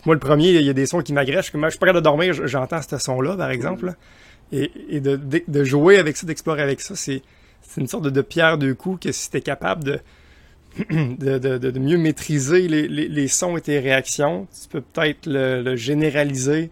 [0.05, 2.81] moi le premier il y a des sons qui m'agressent je suis de dormir j'entends
[2.83, 3.95] ce son là par exemple.
[4.51, 7.21] Et, et de, de, de jouer avec ça d'explorer avec ça c'est
[7.77, 9.99] une sorte de, pierre deux coups que si t'es capable de
[10.89, 16.69] de, mieux maîtriser les, les, sons et tes réactions tu peux peut-être le, le généraliser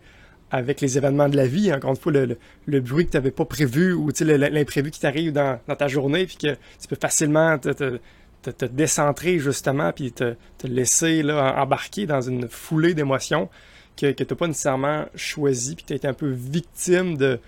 [0.52, 3.18] avec les événements de la vie, encore une fois, le, le, le bruit que tu
[3.18, 6.88] n'avais pas prévu ou tu l'imprévu qui t'arrive dans, dans ta journée, puis que tu
[6.88, 8.00] peux facilement te, te,
[8.44, 13.50] te, te décentrer justement, puis te, laisser là, embarquer dans une foulée d'émotions
[13.98, 17.40] que, que tu n'as pas nécessairement choisi, puis tu été un peu victime de,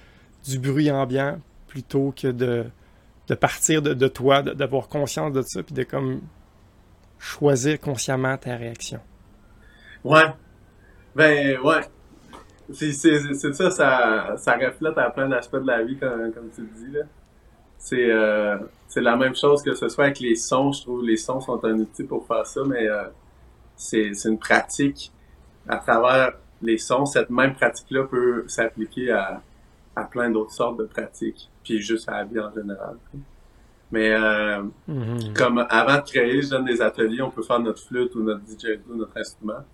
[0.45, 2.65] du bruit ambiant plutôt que de,
[3.27, 6.21] de partir de, toi, d'avoir conscience de ça, puis de comme
[7.19, 8.99] choisir consciemment ta réaction.
[10.03, 10.33] Ouais.
[11.15, 11.81] Ben, ouais.
[12.71, 16.97] C'est ça, ça, reflète à plein d'aspects de la vie, comme, tu le dis.
[17.77, 18.57] C'est euh,
[18.95, 20.71] la même chose que ce soit avec les sons.
[20.71, 23.05] Je trouve les sons sont un outil pour faire ça, mais euh,
[23.75, 25.11] c'est une pratique
[25.67, 27.05] à travers les sons.
[27.05, 29.41] Cette même pratique-là peut s'appliquer à,
[29.99, 32.95] à plein d'autres sortes de pratiques, puis juste à la vie en général.
[33.91, 34.63] Mais euh,
[35.35, 38.41] comme avant de créer, je donne des ateliers, on peut faire notre flûte ou notre
[38.41, 39.65] didgeridoo, notre instrument.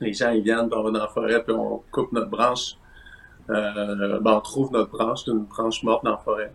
[0.00, 2.76] Les gens, ils viennent, puis on va dans la forêt, puis on coupe notre branche.
[3.50, 6.52] Euh, ben, on trouve notre branche, une branche morte dans la forêt.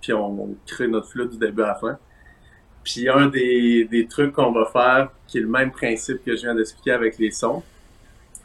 [0.00, 1.98] Puis on crée notre flûte du début à la fin.
[2.84, 6.42] Puis un des, des trucs qu'on va faire, qui est le même principe que je
[6.42, 7.62] viens d'expliquer avec les sons,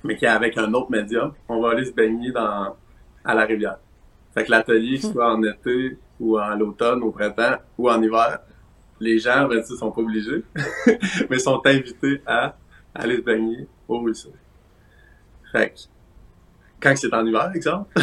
[0.04, 2.76] mais qui est avec un autre médium, on va aller se baigner dans,
[3.24, 3.78] à la rivière.
[4.36, 8.40] Fait que l'atelier, soit en été, ou en l'automne, au printemps, ou en hiver,
[9.00, 10.44] les gens, ben, ils sont pas obligés,
[11.30, 12.56] mais sont invités à
[12.94, 14.34] aller se baigner au ruisseau.
[15.52, 15.80] Fait que,
[16.80, 17.90] quand c'est en hiver, exemple,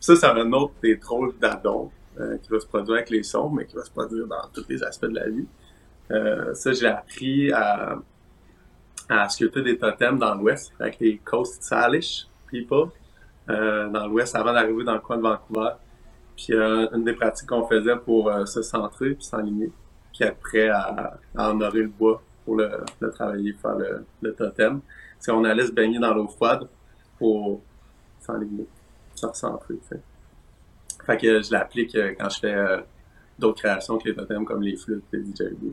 [0.00, 1.90] ça, c'est un autre des trolls d'adon
[2.20, 4.64] euh, qui va se produire avec les sons, mais qui va se produire dans tous
[4.68, 5.46] les aspects de la vie.
[6.10, 7.98] Euh, ça, j'ai appris à,
[9.08, 12.90] à sculpter des totems dans l'Ouest avec les Coast Salish people
[13.50, 15.70] euh, dans l'Ouest avant d'arriver dans le coin de Vancouver.
[16.36, 19.72] Puis euh, une des pratiques qu'on faisait pour euh, se centrer puis s'enligner,
[20.12, 24.80] puis prêt à, à honorer le bois pour le, le travailler, faire le, le totem,
[25.18, 26.68] c'est qu'on allait se baigner dans l'eau froide
[27.18, 27.60] pour
[28.20, 28.66] s'enligner,
[29.14, 29.74] se recentrer.
[29.88, 30.00] sais.
[31.04, 32.80] Fait que je l'applique euh, quand je fais euh,
[33.38, 35.72] d'autres créations que les totems comme les flûtes les didgeridoo.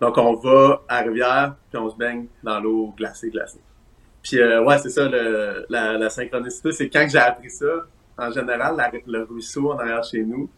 [0.00, 3.60] Donc on va à rivière puis on se baigne dans l'eau glacée glacée.
[4.28, 7.86] Puis euh, ouais, c'est ça le, la, la synchronicité, c'est quand j'ai appris ça,
[8.18, 10.50] en général, le ruisseau en arrière chez nous,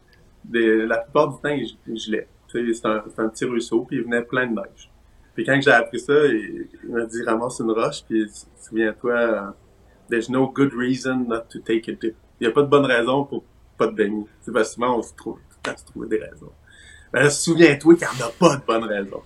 [0.51, 2.27] la plupart du temps, il, il gelait.
[2.49, 4.91] C'est un, un petit ruisseau, puis il venait plein de neige.
[5.35, 8.27] Puis quand j'ai appris ça, il, m'a dit ramasse une roche, puis
[8.61, 9.55] souviens-toi,
[10.11, 12.17] there's no good reason not to take a dip.
[12.41, 13.45] Il n'y a pas de bonne raison pour
[13.79, 14.27] pas te baigner.
[14.41, 16.51] C'est parce souvent on se trouve, tout le se trouver des raisons.
[17.13, 19.23] Là, souviens-toi qu'il n'y en a pas de bonne raison.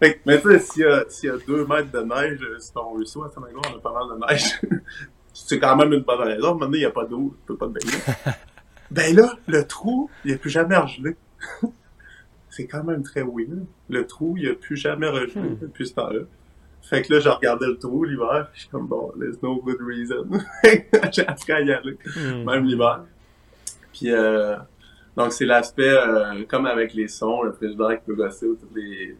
[0.00, 2.40] Fait que, mais tu sais, s'il y, a- s'il y a deux mètres de neige
[2.60, 4.60] sur ton ruisseau, à Saint-Magloire, on a pas mal de neige.
[5.34, 6.54] c'est quand même une bonne raison.
[6.54, 7.98] Maintenant, il n'y a pas d'eau, tu peux pas te baigner.
[8.90, 11.16] ben là, le trou, il n'a plus jamais regelé.
[12.50, 13.64] c'est quand même très weird.
[13.88, 15.58] Le trou, il n'a plus jamais regelé Hmm.
[15.60, 16.20] depuis ce temps-là.
[16.82, 19.78] Fait que là, je regardais le trou l'hiver, je suis comme, bon, there's no good
[19.80, 20.26] reason.
[21.12, 22.44] J'ai appris à y aller, Hmm.
[22.44, 23.04] même l'hiver.
[23.92, 24.56] Puis, euh,
[25.16, 28.74] Donc, c'est l'aspect, euh, comme avec les sons, le frigidaire qui peut gosser ou tous
[28.74, 29.16] les,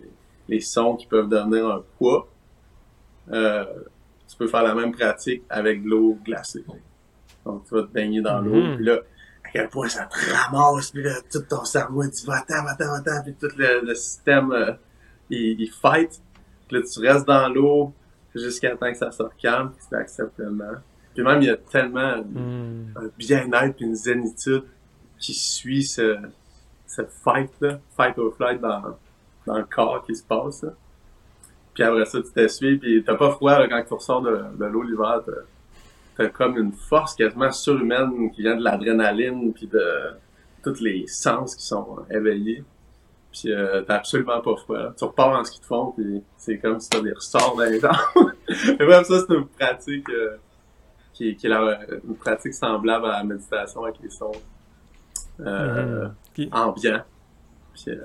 [0.48, 2.28] les sons qui peuvent devenir un poids.
[3.30, 3.64] Euh,
[4.28, 6.64] tu peux faire la même pratique avec de l'eau glacée.
[7.44, 8.76] Donc, tu vas te baigner dans l'eau, Mhm.
[8.76, 8.98] puis là,
[9.44, 13.22] à quel point ça te ramasse, puis là, tout ton cerveau, dit va-t'en, va-t'en, va-t'en,
[13.24, 14.72] puis tout le, le système, euh,
[15.28, 16.22] il, il fight.
[16.68, 17.92] Puis là, tu restes dans l'eau
[18.34, 20.72] jusqu'à temps que ça se calme, puis tu l'acceptes pleinement.
[21.14, 22.86] Puis même, il y a tellement Hmm.
[22.96, 24.64] un bien-être puis une zénitude
[25.22, 26.18] qui suit ce,
[26.86, 28.96] ce fight-là, fight or flight dans,
[29.46, 30.62] dans le corps qui se passe.
[30.62, 30.70] là.
[31.74, 34.64] Puis après ça, tu t'essuies, puis t'as pas froid là, quand tu ressors de, de
[34.66, 35.22] l'eau l'hiver.
[35.24, 35.32] T'as,
[36.16, 39.82] t'as comme une force quasiment surhumaine qui vient de l'adrénaline puis de
[40.62, 42.62] tous les sens qui sont éveillés.
[43.32, 44.76] Puis euh, t'as absolument pas froid.
[44.78, 44.94] là.
[44.98, 47.80] Tu repars en ski de fond, puis c'est comme si t'as des ressorts dans les
[47.80, 48.32] jambes.
[48.78, 50.08] Mais même ça, c'est une pratique...
[50.10, 50.36] euh,
[51.14, 54.32] qui, qui est la- une pratique semblable à la méditation avec les sons
[55.40, 56.14] euh, Mhm.
[56.34, 56.46] Qui.
[56.46, 57.98] Puis, euh,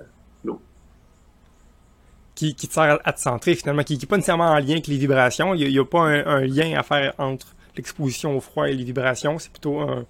[2.36, 4.88] qui, qui te sert à, te centrer finalement, qui n'est pas nécessairement en lien avec
[4.88, 5.54] les vibrations.
[5.56, 8.84] Il n'y a, pas un, un lien à faire entre l'exposition au froid et les
[8.84, 9.40] vibrations.
[9.40, 10.06] C'est plutôt un.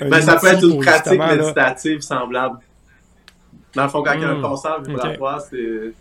[0.00, 2.58] un ben, ça peut être une pratique là, méditative semblable.
[3.74, 4.42] Dans le fond, quand il y a un Hmm.
[4.42, 5.92] concert vibratoire c'est,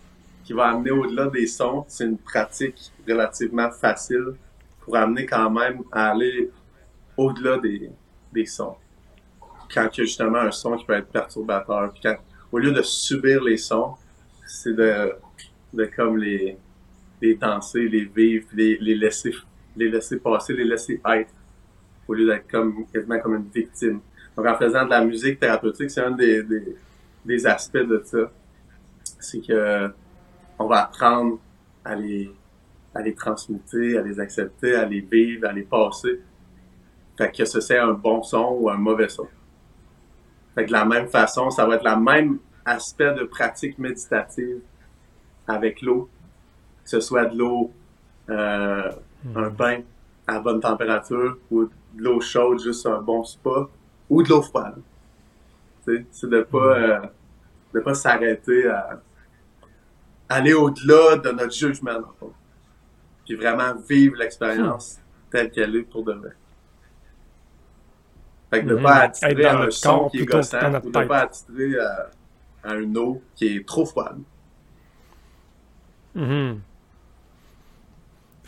[0.43, 4.33] qui va amener au-delà des sons, c'est une pratique relativement facile
[4.81, 6.51] pour amener quand même à aller
[7.17, 7.89] au-delà des,
[8.33, 8.75] des sons.
[9.73, 11.91] Quand il y a justement un son qui peut être perturbateur.
[11.91, 12.17] Puis quand,
[12.51, 13.95] au lieu de subir les sons,
[14.45, 15.13] c'est de,
[15.73, 16.57] de comme les,
[17.21, 19.33] les danser, les vivre, les, les laisser
[19.75, 21.31] les laisser passer, les laisser être,
[22.07, 24.01] au lieu d'être comme quasiment comme une victime.
[24.35, 26.75] Donc en faisant de la musique thérapeutique, c'est un des, des,
[27.25, 28.31] des aspects de ça.
[29.19, 29.89] C'est que
[30.59, 31.39] on va apprendre
[31.83, 32.31] à les,
[32.93, 36.19] à les transmuter, à les accepter, à les vivre, à les passer.
[37.17, 39.27] Fait que ce soit un bon son ou un mauvais son.
[40.55, 44.59] Fait que de la même façon, ça va être le même aspect de pratique méditative
[45.47, 46.09] avec l'eau.
[46.83, 47.71] Que ce soit de l'eau,
[48.29, 48.91] euh,
[49.35, 49.81] un bain
[50.27, 53.67] à bonne température ou de l'eau chaude, juste un bon spa,
[54.09, 54.81] ou de l'eau froide.
[55.85, 56.99] C'est de pas, euh,
[57.73, 59.01] de pas s'arrêter à
[60.29, 61.99] aller au-delà de notre jugement.
[63.25, 66.31] Puis vraiment vivre l'expérience telle qu'elle est pour de vrai.
[68.51, 68.83] Fait que de Mhm.
[68.83, 71.07] pas Être attirer dans à un son qui est gossant, ou de tête.
[71.07, 72.09] pas attirer à,
[72.63, 74.19] à une eau qui est trop froide.
[76.15, 76.59] Mhm.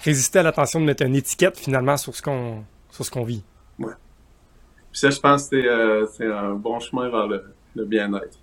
[0.03, 3.43] Résister à l'attention de mettre une étiquette finalement sur ce qu'on sur ce qu'on vit.
[3.79, 7.43] Puis ça, je pense que c'est, euh, un bon chemin vers le,
[7.75, 8.37] le bien-être.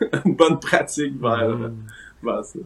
[0.24, 1.76] Une bonne pratique vers, euh, Mhm.
[2.22, 2.58] vers ça.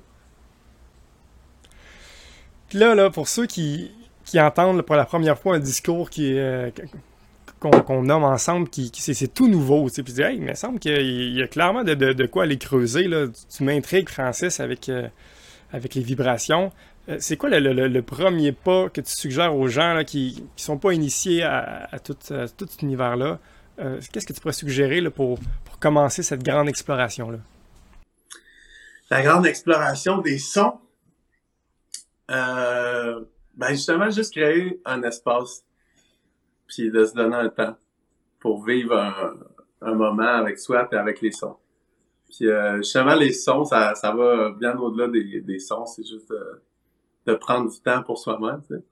[2.69, 3.91] Puis là, là, pour ceux qui,
[4.25, 6.71] qui entendent là, pour la première fois un discours qui est, euh,
[7.71, 10.79] qu'on nomme ensemble, qui, c'est, tout nouveau, tu puis je dis, hey, il me semble
[10.79, 13.27] qu'il y a, clairement de, quoi aller creuser, là.
[13.55, 15.09] Tu m'intrigues, Francis, avec, euh,
[15.73, 16.73] avec les vibrations.
[17.09, 20.79] Euh, c'est quoi le, premier pas que tu suggères aux gens là, qui ne sont
[20.79, 23.39] pas initiés à, tout, cet univers-là?
[23.81, 27.39] Euh, qu'est-ce que tu pourrais suggérer là, pour, pour commencer cette grande exploration-là?
[29.11, 30.79] La grande exploration des sons.
[33.57, 35.65] Ben justement, juste créer un espace.
[36.83, 37.77] De se donner un temps
[38.41, 39.35] pour vivre un,
[39.81, 41.57] un moment avec soi et avec les sons.
[42.29, 45.87] Puis euh, justement, les sons, ça, ça va bien au-delà des, des sons.
[45.87, 46.63] C'est juste de,
[47.27, 48.61] de prendre du temps pour soi-même.
[48.67, 48.83] tu sais.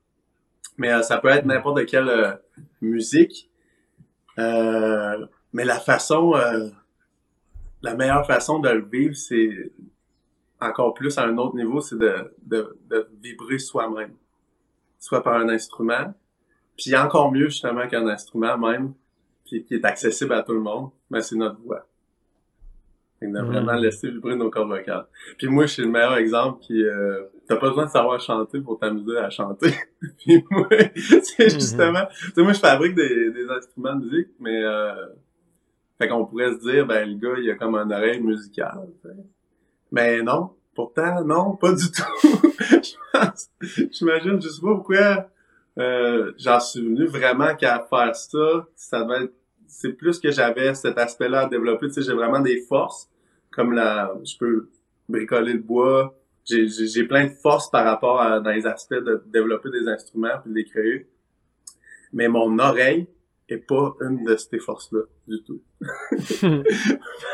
[0.79, 2.33] Mais euh, ça peut être n'importe quelle euh,
[2.81, 3.51] musique.
[4.39, 6.69] Euh, mais la façon, euh,
[7.83, 9.73] la meilleure façon de le vivre, c'est
[10.61, 14.15] encore plus à un autre niveau, c'est de, de, de vibrer soi-même.
[14.99, 16.15] Soit par un instrument,
[16.83, 18.95] puis encore mieux justement qu'un instrument même,
[19.45, 21.87] qui, qui est accessible à tout le monde, mais c'est notre voix.
[23.21, 23.47] Que de Mm.
[23.47, 25.07] vraiment laisser vibrer nos cordes vocales.
[25.39, 26.83] Puis moi, je suis le meilleur exemple qui...
[26.83, 29.73] Euh, T'as pas besoin de savoir chanter pour t'amuser à chanter.
[30.19, 30.69] puis moi,
[31.23, 32.07] c'est justement...
[32.21, 34.65] Tu sais, moi, je fabrique des, des instruments de musique, mais...
[34.65, 35.07] Euh,
[35.99, 38.89] fait qu'on pourrait se dire, ben, le gars, il a comme une oreille musicale.
[39.93, 42.49] Mais non, pourtant, non, pas du tout.
[43.93, 45.29] J'imagine, je sais pas pourquoi
[45.79, 48.69] euh, j'en suis venu vraiment qu'à faire ça.
[48.75, 49.35] Ça devait être,
[49.67, 51.89] c'est plus que j'avais cet aspect-là à développer.
[51.89, 53.11] Tu sais, j'ai vraiment des forces,
[53.51, 54.69] comme la, je peux
[55.09, 56.19] bricoler le bois.
[56.45, 60.41] J'ai, j'ai, plein de forces par rapport à, dans les aspects de développer des instruments
[60.43, 61.07] puis de les créer.
[62.13, 63.07] Mais mon oreille
[63.49, 65.63] est pas une de ces forces-là, du tout.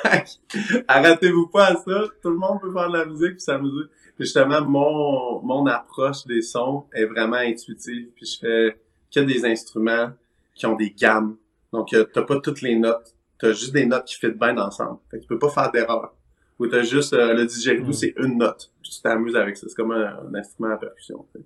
[0.89, 2.05] Arrêtez-vous pas à ça.
[2.23, 3.87] Tout le monde peut faire de la musique puis s'amuser.
[4.19, 8.09] Justement, mon, mon approche des sons est vraiment intuitive.
[8.17, 8.81] Puis je fais
[9.15, 10.11] que des instruments
[10.55, 11.37] qui ont des gammes.
[11.73, 14.99] Donc, euh, t'as pas toutes les notes t'as juste des notes qui fit bien ensemble.
[15.11, 16.13] Fait que tu peux pas faire d'erreur.
[16.59, 17.93] Ou t'as juste euh, le didgeridoo, Mm.
[17.93, 18.73] c'est une note.
[18.83, 19.69] Puis tu t'amuses avec ça.
[19.69, 21.25] C'est comme un, un instrument à percussion.
[21.33, 21.41] sais.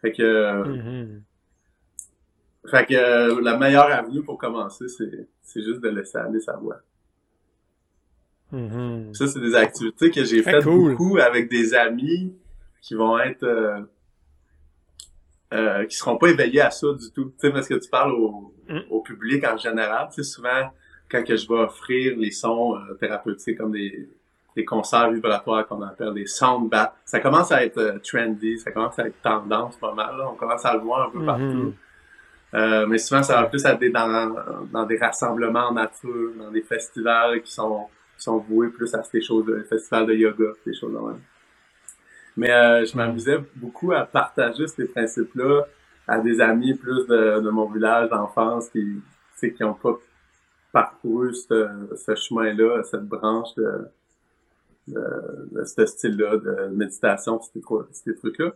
[0.00, 1.22] Fait que, euh, Mhm.
[2.70, 6.52] fait que euh, la meilleure avenue pour commencer, c'est, c'est juste de laisser aller sa
[6.56, 6.76] voix.
[8.52, 9.14] Mhm.
[9.14, 10.92] Ça, c'est des activités que j'ai faites cool.
[10.96, 12.34] beaucoup avec des amis
[12.80, 13.80] qui vont être euh,
[15.54, 17.26] euh, qui seront pas éveillés à ça du tout.
[17.26, 18.80] Tu sais, parce que tu parles au, Mm.
[18.90, 20.08] au public en général.
[20.14, 20.70] Tu sais, souvent,
[21.10, 24.08] quand que je vais offrir les sons euh, thérapeutiques comme des,
[24.54, 28.70] des concerts vibratoires qu'on appelle des sound baths, ça commence à être euh, trendy, ça
[28.72, 30.18] commence à être tendance pas mal.
[30.18, 30.28] Là.
[30.30, 31.26] On commence à le voir un peu Mhm.
[31.26, 31.74] partout.
[32.54, 34.34] Euh, mais souvent, ça va plus être dans,
[34.72, 37.86] dans des rassemblements en nature, dans des festivals qui sont,
[38.22, 41.20] sont voués plus à ces choses, des festivals de yoga, des choses de même.
[42.36, 45.66] Mais euh, je m'amusais beaucoup à partager ces principes-là
[46.06, 49.02] à des amis plus de, de mon village d'enfance qui,
[49.36, 49.98] sais, qui pas
[50.72, 53.88] parcouru ce, ce chemin-là, cette branche de,
[54.88, 57.60] de, de ce style-là de méditation, ces,
[57.92, 58.52] ces trucs-là.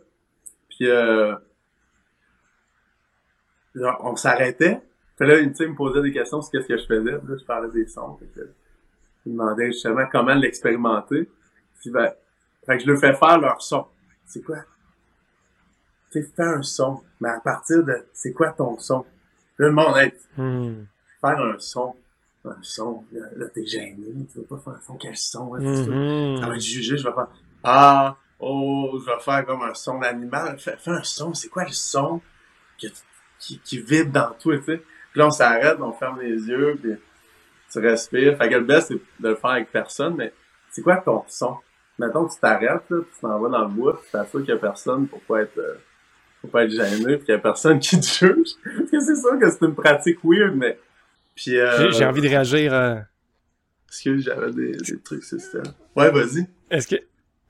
[0.69, 1.35] Puis euh,
[3.75, 4.81] genre, on s'arrêtait.
[5.17, 7.17] Puis là, il me posait des questions sur qu'est-ce que je faisais.
[7.19, 8.17] Puis là, je parlais des sons.
[8.17, 8.41] Fait
[9.25, 11.29] il me demandait justement comment l'expérimenter.
[11.79, 12.11] Puis ben,
[12.65, 13.85] fait que je leur fais faire leur son.
[14.25, 14.57] C'est quoi?
[16.11, 17.01] Tu sais, fais un son.
[17.19, 19.05] Mais à partir de, c'est quoi ton son?
[19.57, 20.85] Là, le monde, hey, Mhm.
[21.21, 21.95] faire un son.
[22.45, 23.05] Un son.
[23.11, 24.05] Là, là, t'es gêné.
[24.31, 24.95] Tu veux pas faire un son.
[24.97, 25.53] Quel son?
[25.59, 25.91] c'est ça?
[25.91, 26.37] Mhm.
[26.41, 27.27] Ça va être jugé, je vais faire
[27.63, 30.57] Ah, oh, je vais faire comme un son d'animal.
[30.59, 32.21] Fais, fais un son, c'est quoi le son
[32.81, 32.87] que
[33.39, 34.77] qui, qui vibre dans toi, tu sais?
[34.77, 36.93] Puis là, on s'arrête, on ferme les yeux, puis
[37.73, 38.37] tu respires.
[38.37, 40.31] Fait que le best, c'est de le faire avec personne, mais
[40.71, 41.57] c'est quoi ton son?
[41.99, 44.49] Mettons que tu t'arrêtes, là, puis tu t'en vas dans le bois, puis t'assures qu'il
[44.49, 45.75] y a personne pour pas être, euh,
[46.41, 48.47] pour pas être gêné, puis qu'il y a personne qui te juge.
[48.77, 50.79] Parce que c'est sûr que c'est une pratique weird, mais...
[51.35, 52.73] Puis, euh, J'ai- envie de réagir.
[52.73, 52.95] euh,
[53.87, 55.37] Excuse, j'avais des, des trucs ça.
[55.95, 56.47] Ouais, vas-y.
[56.71, 56.95] Est-ce que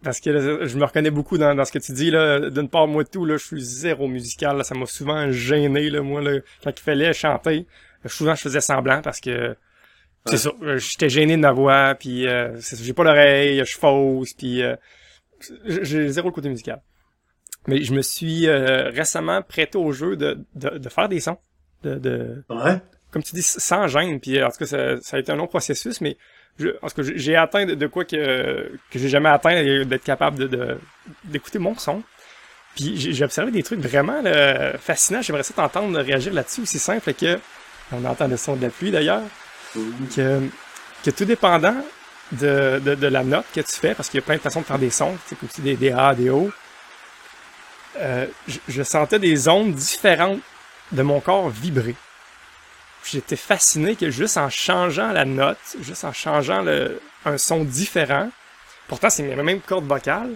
[0.04, 2.50] parce que là, je me reconnais beaucoup dans, dans ce que tu dis là.
[2.50, 4.58] D'une part, moi tout là, je suis zéro musical.
[4.58, 7.66] Là, ça m'a souvent gêné là, moi là, quand il fallait chanter.
[8.08, 9.56] Souvent, je faisais semblant parce que
[10.26, 10.52] c'est ça.
[10.62, 14.62] euh, J'étais gêné de ma voix, puis euh, j'ai pas l'oreille, je suis fausse, puis
[14.62, 14.76] euh,
[15.66, 16.82] j'ai zéro le côté musical.
[17.68, 21.38] Mais je me suis euh, récemment prêté au jeu de, de, de faire des sons,
[21.84, 22.78] de, de Ouais.
[23.12, 24.20] comme tu dis, sans gêne.
[24.20, 26.18] Puis en tout cas, ça, ça a été un long processus, mais
[26.60, 29.86] je, en tout cas, j'ai- atteint de, de quoi que, que j'ai jamais atteint, euh,
[29.86, 30.78] d'être capable de de-
[31.26, 32.04] d'écouter mon son.
[32.76, 35.22] Puis j'ai j'ai observé des trucs vraiment là, fascinants.
[35.22, 37.40] J'aimerais ça t'entendre réagir là-dessus aussi simple que
[37.92, 39.22] on entend le son de la pluie d'ailleurs,
[40.16, 40.42] que,
[41.04, 41.76] que tout dépendant
[42.32, 44.62] de, de, de la note que tu fais, parce qu'il y a plein de façons
[44.62, 46.52] de faire des sons, tu sais, des, A, des O.
[47.98, 50.40] euh, je, je sentais des ondes différentes
[50.92, 51.96] de mon corps vibrer.
[53.06, 58.30] J'étais fasciné que juste en changeant la note, juste en changeant le, un son différent,
[58.88, 60.36] pourtant c'est la même corde vocale,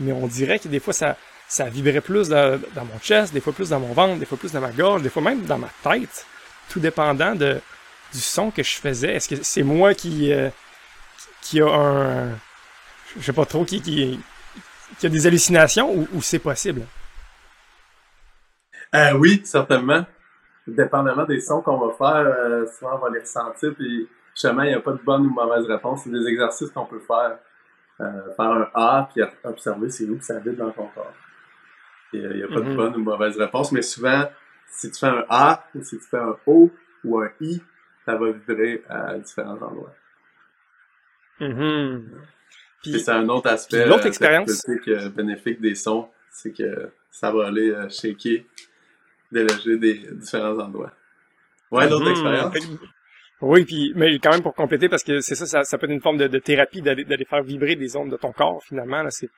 [0.00, 1.16] mais on dirait que des fois ça,
[1.48, 4.38] ça vibrait plus dans, dans mon chest, des fois plus dans mon ventre, des fois
[4.38, 6.24] plus dans ma gorge, des fois même dans ma tête,
[6.70, 7.60] tout dépendant de,
[8.14, 9.14] du son que je faisais?
[9.16, 10.48] Est-ce que c'est moi qui, euh,
[11.42, 12.30] qui a un,
[13.18, 14.20] je sais pas trop, qui, qui,
[14.98, 16.82] qui a des hallucinations ou, ou c'est possible?
[18.94, 20.06] Euh, oui, certainement.
[20.66, 24.68] Dépendamment des sons qu'on va faire, euh, souvent on va les ressentir, puis justement, il
[24.68, 26.02] n'y a pas de bonne ou mauvaise réponse.
[26.04, 27.38] C'est des exercices qu'on peut faire.
[28.00, 31.12] Euh, faire un A, puis observer c'est où que ça dans ton corps.
[32.12, 32.76] Il n'y a pas de Mhm.
[32.76, 34.24] bonne ou mauvaise réponse, mais souvent,
[34.68, 36.70] si tu fais un A ou si tu fais un O
[37.04, 37.62] ou un I,
[38.04, 39.94] ça va vibrer à différents endroits.
[41.40, 42.10] Mhm.
[42.82, 46.90] Puis Puis, c'est un autre aspect l'autre euh, expérience- euh, bénéfique des sons, c'est que
[47.10, 48.44] ça va aller euh, shaker,
[49.32, 50.92] déloger des différents endroits.
[51.70, 52.10] Ouais, l'autre Mhm.
[52.10, 52.54] expérience?
[53.40, 55.92] Oui, puis mais quand même pour compléter, parce que c'est ça, ça, ça peut être
[55.92, 59.02] une forme de, de thérapie d'aller faire vibrer des ondes de ton corps, finalement.
[59.02, 59.28] Là, c'est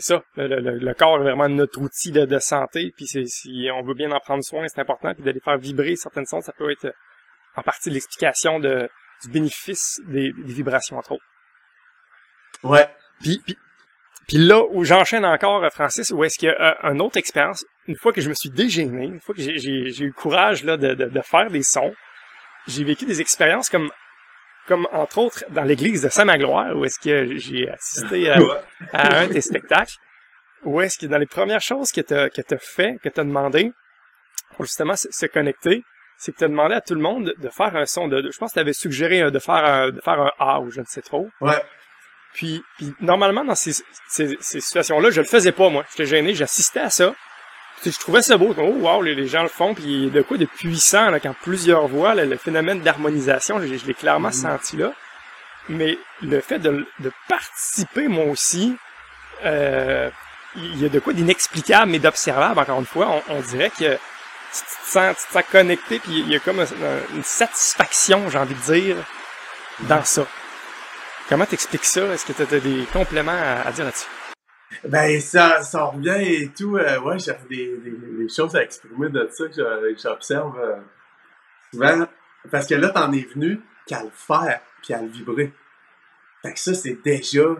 [0.00, 0.24] ça.
[0.36, 3.82] Le, le- le corps est vraiment notre outil de, de santé, puis c'est si on
[3.82, 6.70] veut bien en prendre soin, c'est important, puis d'aller faire vibrer certaines ondes, ça peut
[6.70, 6.92] être
[7.58, 8.88] en partie l'explication de
[9.22, 11.24] du bénéfice des, des vibrations entre autres.
[12.62, 12.88] Ouais.
[13.20, 13.58] Puis, puis,
[14.28, 17.16] puis là où j'enchaîne encore, euh, Francis, où est-ce qu'il y a euh, une autre
[17.16, 20.64] expérience, une fois que je me suis dégêné, une fois que j'ai, eu le courage
[20.64, 21.94] là, de, de, de faire des sons,
[22.66, 23.90] j'ai vécu des expériences comme,
[24.66, 28.38] comme entre autres dans l'église de Saint-Magloire, où est-ce que j'ai assisté à,
[28.92, 29.94] à un de tes spectacles,
[30.64, 33.72] où est-ce que dans les premières choses que t'as, que t'as fait, que t'as demandé,
[34.54, 35.82] pour justement se, se connecter,
[36.18, 38.30] c'est que t'as demandé à tout le monde de, de faire un son de, de-
[38.30, 40.80] je pense que t'avais suggéré euh, de faire un, de faire un A ou je
[40.80, 41.30] ne sais trop.
[41.40, 41.62] Ouais.
[42.34, 43.72] Puis, puis normalement, dans ces,
[44.08, 45.84] ces, ces situations-là, je le faisais pas, moi.
[45.90, 47.14] J'étais gêné, j'assistais à ça.
[47.84, 48.54] je trouvais ça beau.
[48.58, 52.14] Oh, wow, les, gens le font, puis de quoi de puissant, là, quand plusieurs voix,
[52.14, 54.32] le phénomène d'harmonisation, je, l'ai clairement mm-hmm.
[54.32, 54.92] senti là.
[55.68, 56.86] Mais le fait de,
[57.28, 58.76] participer, moi aussi,
[59.44, 60.10] euh,
[60.56, 63.22] il y a de quoi d'inexplicable, mais d'observable, encore une fois.
[63.28, 63.98] On, dirait que
[64.52, 68.96] tu te, sens, connecté, puis il y a comme une satisfaction, j'ai envie de dire,
[69.80, 70.26] dans ça.
[71.28, 72.02] Comment t'expliques ça?
[72.06, 74.08] Est-ce que tu as des compléments à dire là-dessus?
[74.84, 76.76] Ben, ça, revient et tout.
[76.76, 80.76] Euh, ouais, j'ai des, des, choses à exprimer de ça que j'observe euh,
[81.72, 82.06] souvent.
[82.50, 85.52] Parce que là, t'en es venu qu'à le faire puis à le vibrer.
[86.42, 87.56] Fait que ça, c'est déjà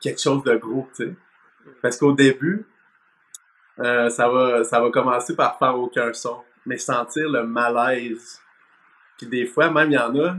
[0.00, 1.14] quelque chose de gros, tu sais.
[1.82, 2.66] Parce qu'au début,
[3.80, 8.40] euh, ça, va, ça va commencer par faire aucun son, mais sentir le malaise.
[9.16, 10.36] Puis des fois, même, il y en a,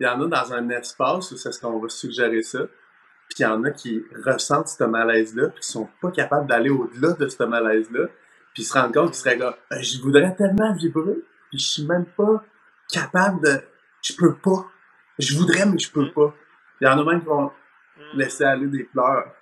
[0.00, 2.60] il y en a dans un espace où c'est ce qu'on va suggérer ça
[3.34, 6.68] puis il y en a qui ressentent ce malaise-là, puis qui sont pas capables d'aller
[6.68, 8.08] au-delà de ce malaise-là,
[8.52, 11.16] puis ils se rendent compte qu'ils seraient comme euh, je voudrais tellement vibrer,
[11.50, 12.44] puis je suis même pas
[12.92, 13.62] capable de.
[14.02, 14.66] Je peux pas.
[15.18, 16.34] Je voudrais, mais je peux pas.
[16.80, 17.50] Il y en a même qui vont
[18.14, 19.32] laisser aller des pleurs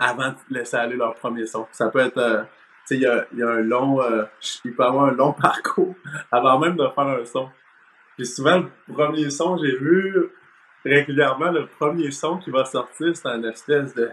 [0.00, 1.66] avant de laisser aller leur premier son.
[1.72, 2.18] Ça peut être.
[2.18, 2.48] Euh, tu
[2.86, 4.02] sais, il y a, y a, un long.
[4.02, 4.24] Euh,
[4.64, 5.94] il peut avoir un long parcours
[6.30, 7.48] avant même de faire un son.
[8.16, 10.30] Puis souvent, le premier son, j'ai vu,
[10.84, 14.10] régulièrement, le premier son qui va sortir, c'est un espèce de.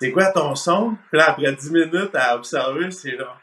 [0.00, 0.96] C'est quoi ton son?
[1.10, 3.40] Puis là, après 10 minutes à observer, c'est genre.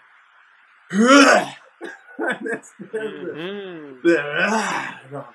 [0.91, 4.01] un espèce de.
[4.03, 4.17] De...
[4.17, 5.29] Ah!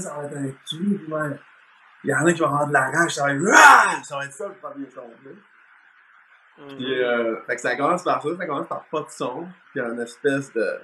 [0.00, 1.00] ça va être un cul,
[2.04, 3.42] Il y en a qui vont avoir de la rage, ça va être.
[3.52, 4.00] Ah!
[4.04, 5.02] Ça va être ça le premier son.
[6.60, 6.76] Mm-hmm.
[6.76, 9.76] Puis, euh, fait que ça commence par ça, ça commence par pas de son, puis
[9.76, 10.80] il y a une espèce de,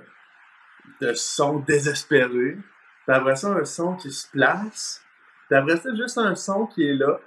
[1.00, 2.58] de son désespéré.
[3.06, 5.04] Puis après ça, un son qui se place,
[5.48, 7.18] puis après, c'est juste un son qui est là.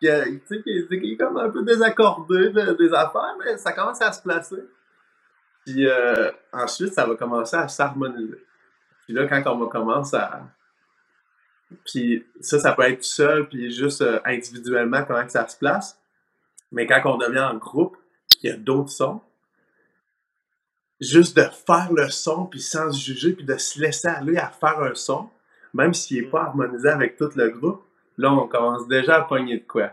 [0.00, 0.08] Qui,
[0.46, 4.64] qui, qui est comme un peu désaccordé des affaires, mais ça commence à se placer.
[5.66, 8.42] Puis euh, ensuite, ça va commencer à s'harmoniser.
[9.04, 10.42] Puis là, quand on va commencer à.
[11.84, 15.98] Puis ça, ça peut être seul, puis juste euh, individuellement, comment que ça se place.
[16.72, 17.96] Mais quand on devient en groupe,
[18.28, 19.20] qu'il y a d'autres sons,
[21.00, 24.48] juste de faire le son, puis sans se juger, puis de se laisser aller à
[24.48, 25.28] faire un son,
[25.72, 27.82] même s'il n'est pas harmonisé avec tout le groupe,
[28.18, 29.92] là, on commence déjà à pogner de quoi.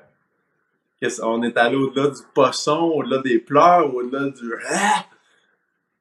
[1.22, 5.06] On est allé au-delà du poisson, au-delà des pleurs, au-delà du ah!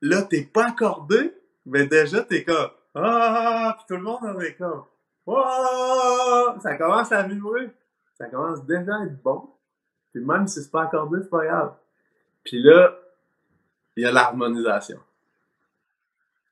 [0.01, 1.35] Là, t'es pas accordé,
[1.67, 3.77] mais déjà, t'es comme Ah!
[3.77, 4.85] Puis tout le monde en est comme
[5.27, 7.71] Ça commence à vibrer.
[8.19, 9.51] Ça commence déjà à être bon.
[10.13, 11.75] Puis même si c'est pas accordé, c'est pas grave.
[12.45, 12.97] Puis là,
[13.97, 14.99] il y a l'harmonisation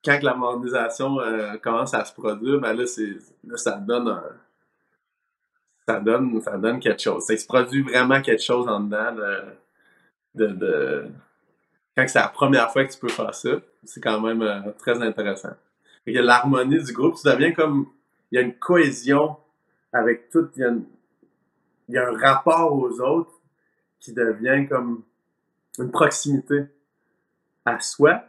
[0.04, 2.84] quand la modernisation euh, commence à se produire, ben là,
[3.44, 4.22] là ça donne un,
[5.88, 7.24] ça donne, ça donne quelque chose.
[7.24, 9.14] Ça se produit vraiment quelque chose en dedans
[10.34, 11.06] de, de,
[11.96, 13.50] quand c'est la première fois que tu peux faire ça,
[13.84, 15.54] c'est quand même euh, très intéressant.
[16.06, 17.86] L'harmonie du groupe, tu deviens comme,
[18.34, 19.36] il y a une cohésion
[19.92, 20.74] avec tout, il y a,
[21.88, 23.30] il y a un rapport aux autres
[24.00, 25.04] qui devient comme
[25.78, 26.64] une proximité
[27.64, 28.24] à soi,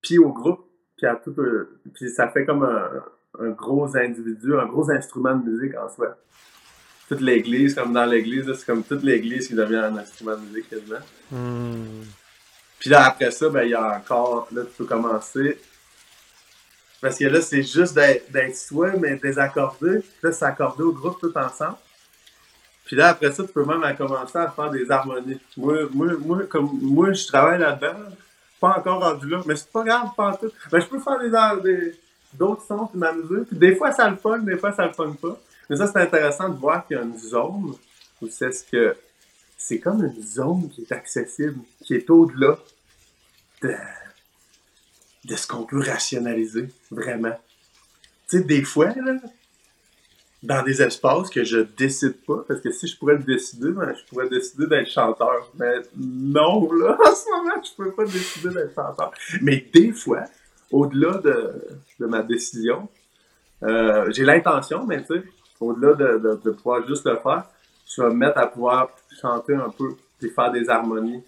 [0.00, 3.04] puis au groupe, puis à tout, euh, puis ça fait comme un,
[3.40, 6.16] un, gros individu, un gros instrument de musique en soi.
[7.06, 10.70] Toute l'église, comme dans l'église, c'est comme toute l'église qui devient un instrument de musique
[10.70, 11.04] quasiment.
[11.30, 12.04] Hmm.
[12.78, 15.60] Puis là, après ça, ben, il y a encore, là, tu peux commencer.
[17.04, 19.98] Parce que là, c'est juste d'être soi, mais désaccordé.
[19.98, 21.76] Puis là, s'accorder au groupe tout ensemble.
[22.86, 25.38] Puis là, après ça, tu peux même commencer à faire des harmonies.
[25.54, 28.08] Moi, moi, moi, comme, moi je travaille là-dedans
[28.58, 30.50] pas encore rendu là, mais c'est pas grave, pas tout.
[30.72, 31.94] Ben, je peux faire des,
[32.32, 33.44] d'autres sons puis m'amuser.
[33.48, 35.38] Puis des fois, ça le fun, des fois, ça le fun pas.
[35.68, 37.74] Mais ça, c'est intéressant de voir qu'il y a une zone
[38.22, 38.96] où c'est ce que.
[39.58, 42.56] C'est comme une zone qui est accessible, qui est au-delà
[43.60, 43.74] de,
[45.24, 47.36] de ce qu'on peut rationaliser, vraiment.
[48.28, 49.16] Tu sais, des fois, là,
[50.44, 53.94] dans des espaces que je décide pas, parce que si je pourrais le décider, ben,
[53.94, 55.50] je pourrais décider d'être chanteur.
[55.58, 59.10] Mais non, là, en ce moment, je peux pas décider d'être chanteur.
[59.40, 60.24] Mais des fois,
[60.70, 61.52] au-delà de,
[61.98, 62.88] de, ma décision,
[63.62, 65.22] euh, j'ai l'intention, mais tu sais,
[65.60, 67.44] au-delà de, de, pouvoir juste le faire,
[67.86, 71.22] je vais me mettre à pouvoir chanter un peu, et faire des harmonies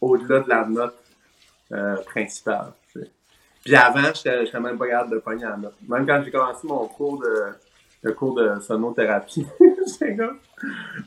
[0.00, 0.94] au-delà de la note
[1.72, 2.72] euh, principale.
[3.64, 5.74] Puis avant, je serais même pas capable de pogner note.
[5.88, 7.52] Même quand j'ai commencé mon cours de
[8.02, 9.46] le cours de sonothérapie.
[9.86, 10.38] j'étais comme,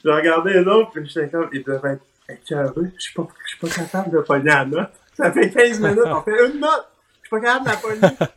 [0.04, 2.92] je regardais les autres, puis j'étais comme, ils doivent être écœurés.
[2.96, 4.92] Je suis pas, je suis pas capable de pogner la note.
[5.14, 6.88] Ça fait 15 minutes, on fait une note.
[7.22, 8.32] Je suis pas capable de la pogner.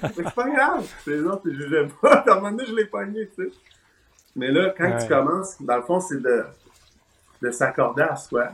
[0.14, 0.86] c'est pas grave.
[1.06, 2.14] Les autres, ils jugeaient pas.
[2.14, 3.52] À un moment donné, je l'ai pogné, tu sais.
[4.36, 6.44] Mais là, quand tu commences, dans le fond, c'est de,
[7.42, 8.50] de s'accorder à soi.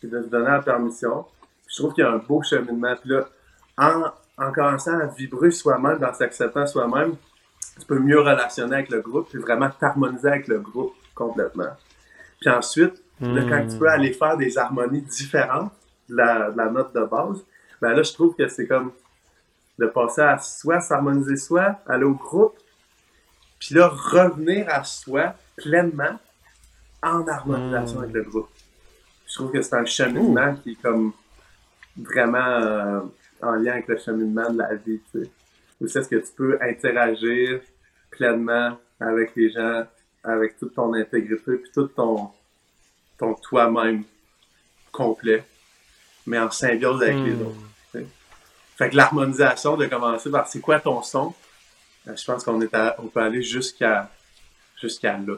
[0.00, 1.26] puis de se donner la permission.
[1.68, 2.94] je trouve qu'il y a un beau cheminement.
[3.00, 3.28] Puis là,
[3.76, 7.16] en, en commençant à vibrer soi-même, dans s'acceptant soi-même,
[7.78, 11.76] tu peux mieux relationner avec le groupe, puis vraiment t'harmoniser avec le groupe complètement.
[12.40, 13.88] Puis ensuite, quand tu peux hmm.
[13.88, 15.72] aller faire des harmonies différentes
[16.08, 17.44] de la, note de base,
[17.80, 18.92] ben là, je trouve que c'est comme
[19.78, 22.58] de passer à soi, s'harmoniser soi, aller au groupe,
[23.58, 26.18] puis là, revenir à soi pleinement
[27.02, 28.48] en harmonisation avec le groupe.
[29.26, 31.12] Je trouve que c'est un cheminement qui est comme
[31.96, 33.00] vraiment euh,
[33.42, 35.30] en lien avec le cheminement de la vie, tu sais.
[35.80, 37.60] Où c'est-ce que tu peux interagir
[38.10, 39.86] pleinement avec les gens,
[40.24, 42.30] avec toute ton intégrité, puis tout ton,
[43.16, 44.02] ton toi-même
[44.90, 45.44] complet,
[46.26, 47.42] mais en symbiose avec les hmm.
[47.42, 47.68] autres.
[48.76, 51.34] Fait que l'harmonisation de commencer par c'est quoi ton son,
[52.06, 54.08] ben, je pense qu'on est on peut aller jusqu'à
[54.80, 55.34] jusqu'à là.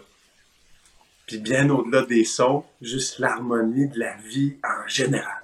[1.26, 5.39] Puis bien au-delà des sons, juste l'harmonie de la vie en général.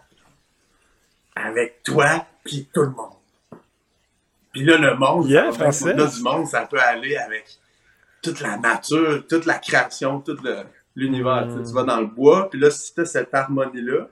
[1.37, 3.13] Avec toi puis tout le monde.
[4.53, 7.59] Puis là, le monde, yeah, du monde, ça peut aller avec
[8.23, 10.37] toute la nature, toute la création, tout
[10.97, 11.47] l'univers.
[11.49, 14.09] Tu vas dans le bois, puis là, si tu as cette harmonie-là,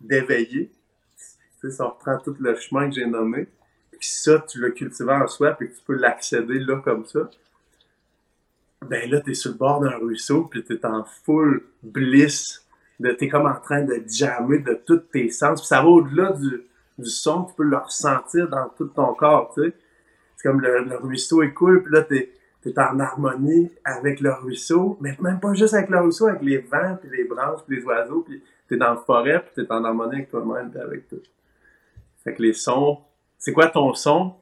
[0.00, 0.70] d'éveiller,
[1.68, 3.46] ça reprend tout le chemin que j'ai nommé,
[3.92, 7.30] puis ça, tu l'as cultivé en soi, puis que tu peux l'accéder là comme ça,
[8.82, 12.64] ben là, tu es sur le bord d'un ruisseau, puis tu es en full bliss,
[13.00, 16.32] de, es comme en train de jammer de tous tes sens, puis ça va au-delà
[16.32, 16.62] du,
[16.98, 19.74] du son, tu peux le ressentir dans tout ton corps, tu sais.
[20.36, 22.32] C'est comme le, le ruisseau est cool, puis là, t'es
[22.66, 26.58] es en harmonie avec le ruisseau, mais même pas juste avec le ruisseau, avec les
[26.58, 29.60] vents, puis les branches, puis les oiseaux, puis tu es dans la forêt, puis tu
[29.62, 31.22] es en harmonie avec toi-même, puis avec tout.
[32.22, 32.98] Fait que les sons,
[33.38, 34.34] c'est quoi ton son?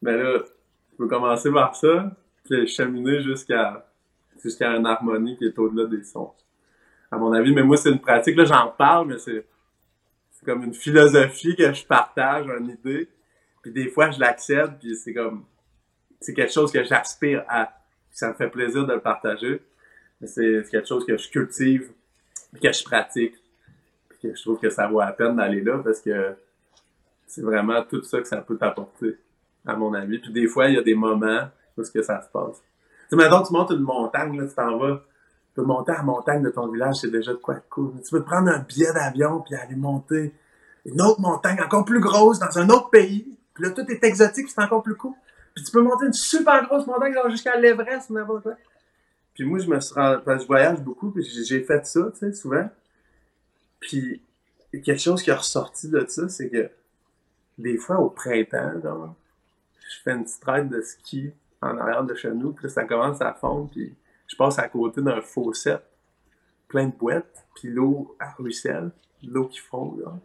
[0.00, 3.84] Ben là, tu peux commencer par ça, puis cheminer jusqu'à
[4.42, 6.32] jusqu'à une harmonie qui est au-delà des sons.
[7.10, 9.44] À mon avis, mais moi, c'est une pratique, là, j'en parle, mais c'est
[10.44, 13.08] comme une philosophie que je partage, une idée,
[13.62, 15.44] puis des fois, je l'accède, puis c'est comme
[16.20, 17.72] c'est quelque chose que j'aspire à.
[18.10, 19.62] Ça me fait plaisir de le partager.
[20.24, 21.90] C'est quelque chose que je cultive,
[22.62, 23.34] que je pratique,
[24.22, 26.34] que je trouve que ça vaut la peine d'aller là parce que
[27.26, 29.16] c'est vraiment tout ça que ça peut t'apporter,
[29.64, 30.18] à mon avis.
[30.18, 32.60] Puis des fois, il y a des moments où ce que ça se passe.
[32.60, 35.02] Tu sais, maintenant, tu montes une montagne, là, tu t'en vas,
[35.50, 37.92] tu peux monter à la montagne de ton village, c'est déjà de quoi de cool.
[38.04, 40.32] Tu peux prendre un billet d'avion puis aller monter
[40.84, 43.36] une autre montagne encore plus grosse dans un autre pays.
[43.54, 45.12] Puis là, tout est exotique, c'est encore plus cool.
[45.54, 48.54] Puis tu peux monter une super grosse montagne jusqu'à l'Everest, n'importe quoi.
[49.34, 52.32] Puis moi, je me suis rendu, je voyage beaucoup, puis j'ai fait ça, tu sais,
[52.32, 52.68] souvent.
[53.80, 54.22] Puis
[54.72, 56.70] quelque chose qui est ressorti de ça, c'est que
[57.58, 59.14] des fois, au printemps, genre,
[59.88, 62.84] je fais une petite traite de ski en arrière de chez nous, puis là, ça
[62.84, 63.94] commence à fondre, puis
[64.30, 65.74] je passe à côté d'un fossé
[66.68, 68.92] plein de boîtes, puis l'eau ruisselle,
[69.24, 70.16] l'eau qui fond, là.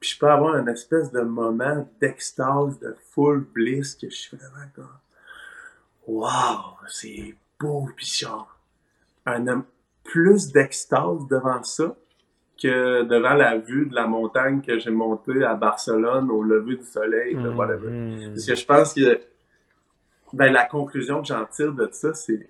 [0.00, 4.36] Puis je peux avoir un espèce de moment d'extase, de full bliss, que je suis
[4.36, 4.98] vraiment comme
[6.08, 8.58] Wow, c'est beau, pis genre,
[9.26, 9.64] un
[10.02, 11.94] plus d'extase devant ça
[12.60, 16.84] que devant la vue de la montagne que j'ai montée à Barcelone au lever du
[16.84, 18.30] soleil, mmh, whatever.
[18.30, 19.20] Parce que je pense que
[20.32, 22.48] ben, la conclusion que j'en tire de ça, c'est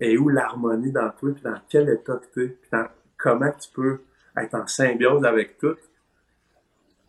[0.00, 2.86] et où l'harmonie dans toi, puis dans quel état tu es, puis dans
[3.18, 4.00] comment tu peux
[4.36, 5.76] être en symbiose avec tout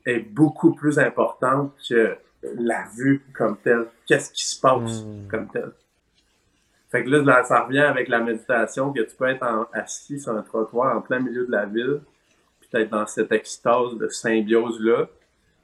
[0.05, 3.87] est beaucoup plus importante que la vue comme telle.
[4.05, 5.27] Qu'est-ce qui se passe hmm.
[5.29, 5.71] comme tel?
[6.89, 10.41] Fait que là, ça revient avec la méditation, que tu peux être assis sur un
[10.41, 12.01] trottoir en plein milieu de la ville,
[12.59, 15.07] puis être dans cette extase de symbiose-là,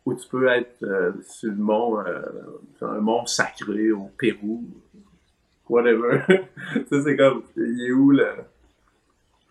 [0.05, 2.21] ou tu peux être euh, sur le mont, euh,
[2.78, 4.63] sur un mont sacré au Pérou,
[5.70, 6.24] whatever.
[6.89, 8.28] ça, c'est comme, il est où le...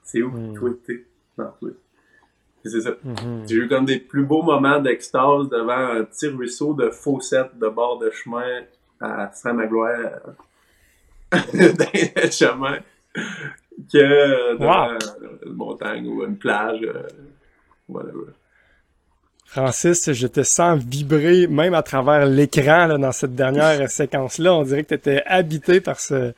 [0.03, 0.31] C'est où?
[0.31, 0.77] Mm.
[0.87, 1.05] t'es
[1.37, 1.71] dans toi?
[2.69, 2.91] c'est ça.
[3.03, 3.49] Mhm.
[3.49, 7.69] J'ai eu comme des plus beaux moments d'extase devant un petit ruisseau de fossettes de
[7.69, 8.63] bord de chemin
[9.01, 10.21] à Saint-Magloire
[11.53, 12.79] les chemin
[13.93, 14.97] que devant
[15.45, 16.81] une montagne ou une plage.
[16.83, 17.03] Euh,
[17.89, 18.33] whatever.
[19.47, 24.55] Francis, je te sens vibrer même à travers l'écran dans cette dernière séquence-là.
[24.55, 26.35] On dirait que tu étais habité par ce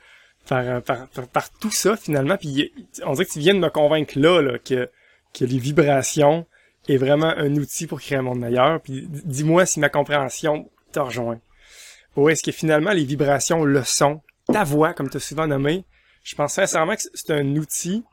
[0.47, 2.37] par, par, par, tout ça finalement.
[2.37, 2.73] Puis
[3.05, 4.89] on dirait que tu viens de me convaincre là, là que
[5.35, 6.47] que les vibrations
[6.89, 8.81] est vraiment un outil pour créer un monde meilleur.
[8.81, 11.41] Puis dis-moi si ma compréhension te rejoint.
[12.17, 14.21] Ou est-ce que finalement les vibrations, le son,
[14.53, 15.85] ta voix, comme tu as souvent nommé,
[16.25, 18.05] je pense sincèrement que c'est un outil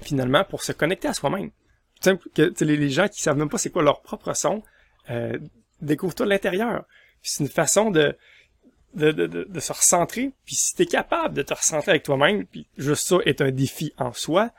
[0.00, 1.50] finalement pour se connecter à soi-même.
[2.02, 4.62] Que les gens qui savent même pas c'est quoi leur propre son,
[5.10, 5.36] euh,
[5.80, 6.84] découvre-toi l'intérieur.
[7.22, 8.16] C'est une façon de
[8.94, 10.32] de, de, de, se recentrer.
[10.44, 13.50] Puis si tu es capable de te recentrer avec toi-même, puis juste ça est un
[13.50, 14.50] défi en soi,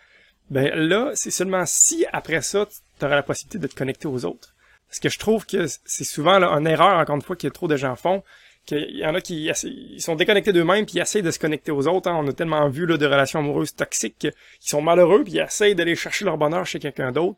[0.49, 2.67] ben là, c'est seulement si après ça,
[2.99, 4.55] tu auras la possibilité de te connecter aux autres.
[4.87, 7.67] Parce que je trouve que c'est souvent là, une erreur, encore une fois, que trop
[7.67, 8.23] de gens font,
[8.69, 11.71] qu'il y en a qui ils sont déconnectés d'eux-mêmes puis ils essayent de se connecter
[11.71, 12.09] aux autres.
[12.09, 12.17] Hein.
[12.23, 14.17] On a tellement vu là, de relations amoureuses toxiques
[14.59, 17.37] qui sont malheureux puis ils essayent d'aller chercher leur bonheur chez quelqu'un d'autre.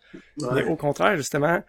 [0.53, 1.63] Mais au contraire, justement,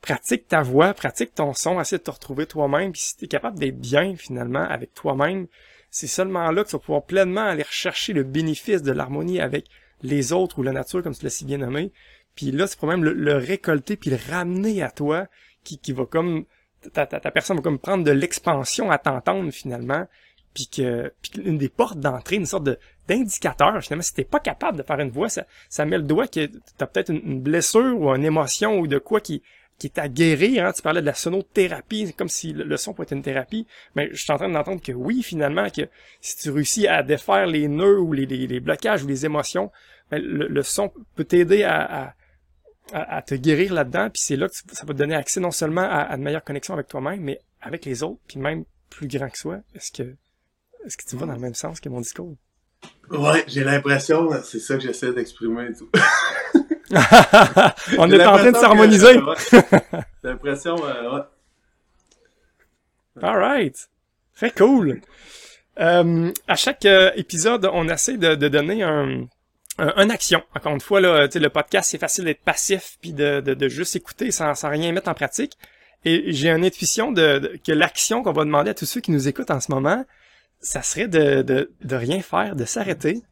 [0.00, 2.92] pratique ta voix, pratique ton son, essaie de te retrouver toi-même.
[2.92, 5.46] Puis si tu es capable d'être bien finalement avec toi-même,
[5.90, 9.66] c'est seulement là que tu vas pouvoir pleinement aller rechercher le bénéfice de l'harmonie avec
[10.02, 11.92] les autres ou la nature, comme tu l'as si bien nommé.
[12.34, 15.28] Puis là, c'est pour même le, récolter puis le ramener à toi,
[15.62, 16.44] qui, qui va comme
[16.92, 20.06] ta, ta, personne va comme prendre de l'expansion à t'entendre finalement,
[20.54, 22.78] puis que puis une des portes d'entrée, une sorte de
[23.08, 24.02] d'indicateur finalement.
[24.02, 26.86] Si t'es pas capable de faire une voix, ça, ça met le doigt que t'as
[26.86, 29.42] peut-être une, blessure ou une émotion ou de quoi qui
[29.78, 30.04] qui est à.
[30.04, 30.72] Hein.
[30.72, 33.66] Tu parlais de la sonothérapie, comme si le, son pouvait être une thérapie.
[33.96, 35.82] Mais je suis en train d'entendre que oui, finalement, que
[36.20, 39.72] si tu réussis à défaire les nœuds ou les, les, blocages ou les émotions,
[40.10, 42.14] ben, le, son peut t'aider à, à,
[42.90, 44.10] te guérir là-dedans.
[44.10, 46.74] Puis c'est là que ça va te donner accès non seulement à, une meilleure connexion
[46.74, 49.58] avec toi-même, mais avec les autres, puis même plus grand que soi.
[49.74, 50.14] Est-ce que
[50.84, 52.36] est-ce que tu vas dans le même sens que mon discours?
[53.10, 55.88] Ouais, j'ai l'impression, c'est ça que j'essaie d'exprimer et tout.
[57.98, 59.18] On est en train de s'harmoniser.
[59.50, 59.60] J'ai
[60.22, 61.22] l'impression, euh, ouais.
[63.22, 63.88] Alright.
[64.36, 65.00] Très cool.
[65.80, 69.26] Euh, à chaque euh, épisode, on essaie de, donner un,
[69.78, 70.42] un, action.
[70.54, 74.30] Encore une fois, là, le podcast, c'est facile d'être passif puis de, de, juste écouter
[74.30, 75.56] sans, sans rien mettre en pratique.
[76.04, 79.26] Et j'ai une intuition de, que l'action qu'on va demander à tous ceux qui nous
[79.26, 80.04] écoutent en ce moment,
[80.60, 83.22] ça serait de, de, de rien faire, de s'arrêter,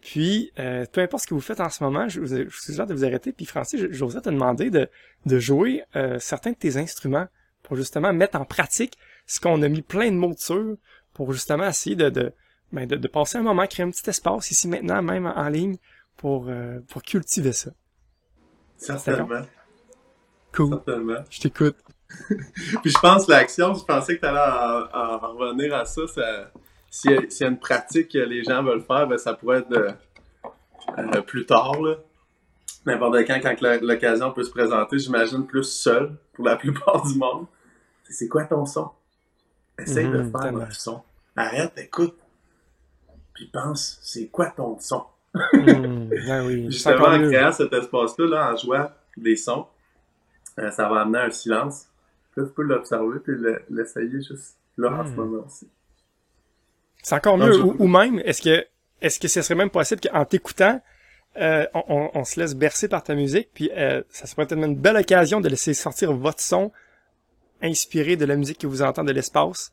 [0.00, 2.86] puis, euh, peu importe ce que vous faites en ce moment, je vous, je suggère
[2.86, 3.32] de vous arrêter.
[3.32, 4.88] Puis, Francis, j'oserais te demander de,
[5.26, 7.26] de jouer euh, certains de tes instruments
[7.62, 10.76] pour justement mettre en pratique ce qu'on a mis plein de mots dessus
[11.12, 12.32] pour justement essayer de, de,
[12.72, 15.76] ben de, de, passer un moment, créer un petit espace ici maintenant, même en, ligne,
[16.16, 17.70] pour, euh, pour cultiver ça.
[18.76, 19.42] Certainement.
[20.52, 20.70] Cool.
[20.70, 21.24] Certainement.
[21.30, 21.76] Je t'écoute.
[22.82, 24.40] Puis je pense l'action, je pensais que tu allais
[24.94, 26.50] en, revenir à ça, ça
[26.90, 29.98] s'il y, a une pratique que les gens veulent faire, ben, ça pourrait être
[30.98, 31.76] euh, plus tard.
[32.86, 37.46] N'importe quand, quand l'occasion peut se présenter, j'imagine plus seul pour la plupart du monde.
[38.08, 38.90] C'est quoi ton son?
[39.78, 41.02] Essaye de mhm, faire un son.
[41.36, 42.16] Arrête, écoute.
[43.38, 45.04] Puis pense, c'est quoi ton son?
[45.32, 49.68] Mhm, ben oui, Justement, en créant cet espace-là, là, en jouant des sons,
[50.58, 51.86] euh, ça va amener un silence.
[52.36, 53.32] Là, tu peux l'observer et
[53.70, 55.16] l'essayer juste là en ce mhm.
[55.16, 55.70] moment aussi.
[57.00, 57.62] C'est encore mieux.
[57.62, 58.66] Ou, même, est-ce que
[59.00, 60.82] est-ce que ce serait même possible qu'en t'écoutant,
[61.36, 64.74] euh, on, on, se laisse bercer par ta musique, puis euh, ça serait peut-être une
[64.74, 66.72] belle occasion de laisser sortir votre son
[67.62, 69.72] inspiré de la musique que vous entendez de l'espace.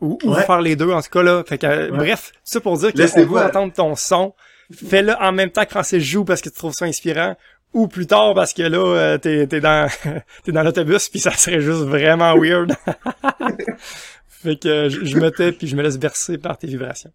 [0.00, 1.42] Ou, faire les deux en ce cas là.
[1.46, 4.34] Fait que, bref, ça pour dire que vous entendre ton son,
[4.70, 7.34] fais-le en même temps quand c'est joue parce que tu trouves ça inspirant,
[7.72, 9.88] ou plus tard parce que là euh, t'es t'es dans
[10.44, 12.74] t'es dans l'autobus puis ça serait juste vraiment weird.
[14.28, 17.12] Fait que je, me tais puis je me laisse bercer par tes vibrations.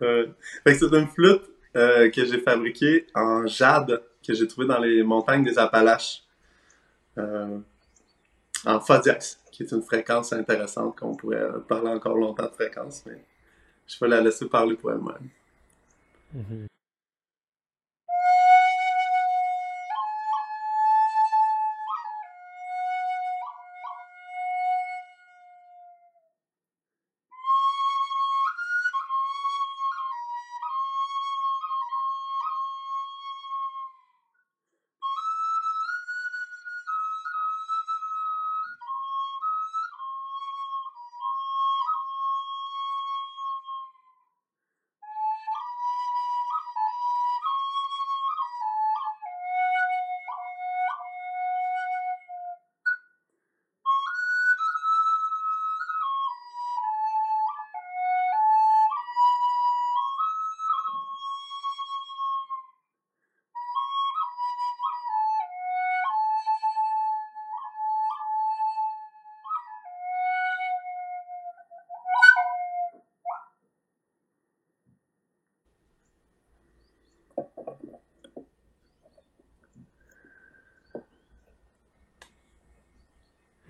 [0.00, 0.26] Euh,
[0.64, 1.42] fait que c'est une flûte
[1.76, 6.22] euh, que j'ai fabriquée en jade que j'ai trouvé dans les montagnes des Appalaches.
[7.18, 7.58] Euh,
[8.64, 13.22] en dièse, qui est une fréquence intéressante qu'on pourrait parler encore longtemps de fréquence, mais
[13.86, 15.28] je vais la laisser parler pour elle-même.
[16.36, 16.66] Mm-hmm.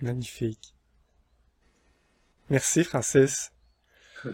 [0.03, 0.75] Magnifique.
[2.49, 3.51] Merci, Francis.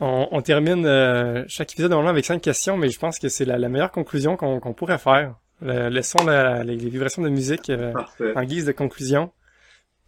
[0.00, 3.44] On, on, termine euh, chaque épisode normalement avec cinq questions, mais je pense que c'est
[3.44, 5.34] la, meilleure conclusion qu'on pourrait faire.
[5.60, 6.24] laissons
[6.62, 7.92] les, vibrations de musique euh,
[8.36, 9.32] en guise de conclusion.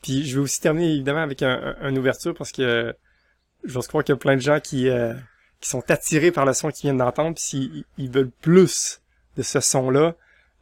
[0.02, 2.94] Puis je vais aussi terminer évidemment avec un, une ouverture parce que
[3.64, 5.14] j'ose croire qu'il y a plein de gens qui, euh,
[5.60, 9.00] qui sont attirés par le son qu'ils viennent d'entendre, puis s'ils ils veulent plus
[9.36, 10.14] de ce son-là,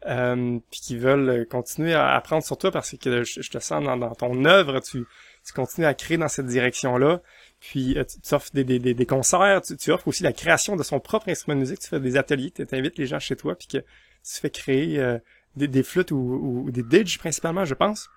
[0.06, 4.14] euh, puis qui veulent continuer à apprendre sur toi parce que je, te sens dans,
[4.14, 5.04] ton œuvre, tu,
[5.44, 7.20] tu continues à créer dans cette direction-là.
[7.60, 11.00] Puis euh, tu, offres des, des, des, concerts, tu, offres aussi la création de son
[11.00, 13.66] propre instrument de musique, tu fais des ateliers, tu invites les gens chez toi, puis
[13.66, 15.18] que tu fais créer euh,
[15.56, 18.08] des, des, flûtes ou, ou, des didges principalement, je pense.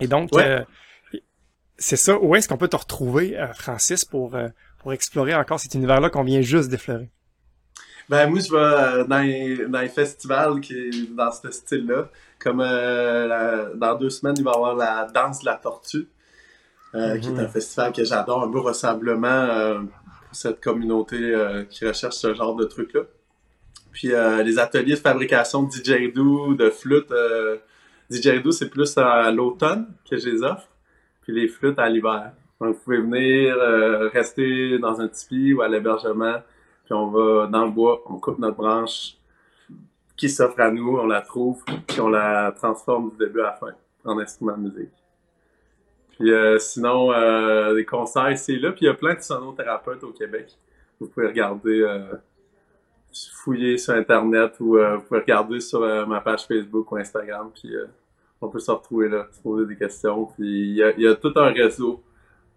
[0.00, 0.30] Et donc,
[1.78, 4.36] c'est ça, où est-ce qu'on peut te retrouver, Francis, pour,
[4.78, 7.10] pour explorer encore cet univers-là qu'on vient juste d'effleurer?
[8.08, 12.08] Ben, moi, je vais euh, dans, les, dans les festivals qui est dans ce style-là.
[12.38, 16.08] Comme euh, dans deux semaines, il va y avoir la Danse de la Tortue,
[16.94, 17.48] euh, qui est un mhm.
[17.48, 19.86] festival que j'adore, un beau rassemblement
[20.26, 21.34] pour cette communauté
[21.70, 23.02] qui recherche ce genre de trucs-là.
[23.92, 27.12] Puis les ateliers de fabrication de didgeridoo, de flûte.
[28.10, 30.68] didgeridoo, c'est plus à l'automne que je les offre,
[31.22, 32.32] puis les flûtes à l'hiver.
[32.60, 33.56] Donc, vous pouvez venir
[34.12, 36.40] rester dans un tipi ou à l'hébergement
[36.84, 39.16] puis on va dans le bois, on coupe notre branche
[40.16, 43.52] qui s'offre à nous, on la trouve, puis on la transforme du début à la
[43.54, 43.72] fin
[44.04, 44.92] en instrument de musique.
[46.12, 50.04] Puis euh, sinon, euh, des concerts et là, puis il y a plein de sonothérapeutes
[50.04, 50.56] au Québec.
[51.00, 52.14] Vous pouvez regarder, euh,
[53.32, 57.74] fouiller sur Internet ou vous pouvez regarder sur ma page Facebook ou Instagram, puis
[58.40, 60.26] on peut se retrouver là, se poser des questions.
[60.26, 62.02] Puis il y a, y a, tout un réseau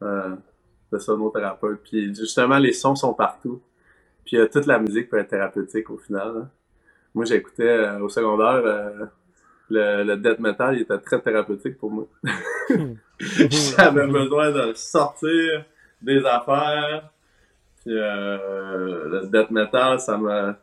[0.01, 1.81] de sonothérapeutes.
[1.83, 3.59] Puis justement, les sons sont partout.
[4.25, 6.33] Puis euh, toute la musique peut être thérapeutique au final.
[6.35, 6.49] Hein.
[7.13, 9.05] Moi, j'écoutais euh, au secondaire euh,
[9.69, 12.07] le, le, death metal, il était très thérapeutique pour moi.
[13.19, 15.65] J'avais besoin de sortir
[16.01, 17.09] des affaires.
[17.77, 20.53] Puis le death metal, ça me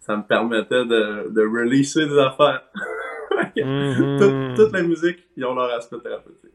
[0.00, 2.62] ça me permettait de, de releaser des affaires.
[3.54, 6.50] toute, toute la musique, ils ont leur aspect thérapeutique.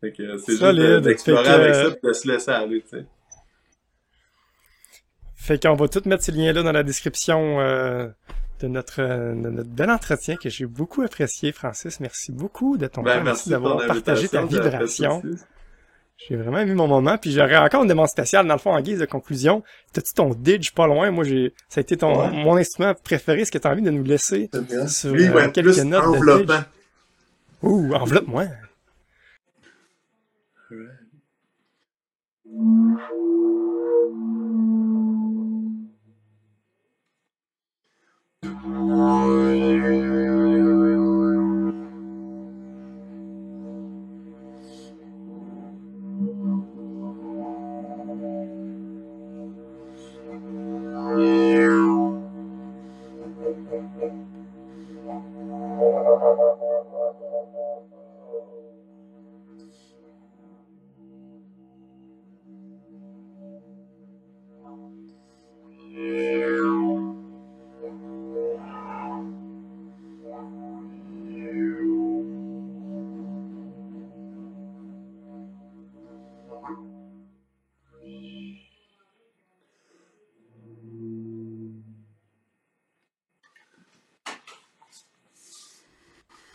[0.00, 3.06] Fait que c'est juste d'explorer avec ça et de se laisser aller, tu sais.
[5.48, 8.06] Fait qu'on va tout mettre ces liens-là dans la description euh,
[8.60, 9.00] de, notre,
[9.32, 12.00] notre bel entretien que j'ai beaucoup apprécié, Francis.
[12.00, 13.24] Merci beaucoup de ton ben, temps.
[13.24, 15.22] Merci d'avoir partagé ta vibration.
[16.18, 17.16] J'ai vraiment aimé mon moment.
[17.16, 19.62] Puis j'aurais encore une demande spéciale, dans le fond, en guise de conclusion.
[19.94, 21.10] T'as-tu ton Didge pas loin?
[21.10, 23.40] Moi, j'ai, ça a été ton, mon instrument préféré.
[23.40, 24.50] Est-ce que t'as envie de nous laisser
[24.86, 26.56] sur euh, quelques notes de Didge?
[27.62, 28.48] Ouh, enveloppe-moi.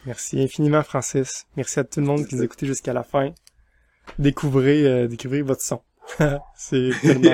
[0.06, 1.45] Merci infiniment, Francis.
[1.56, 3.32] Merci à tout le monde qui nous a écouté jusqu'à la fin.
[4.20, 5.82] Découvrez, euh, découvrez votre son.
[6.56, 7.32] C'est tellement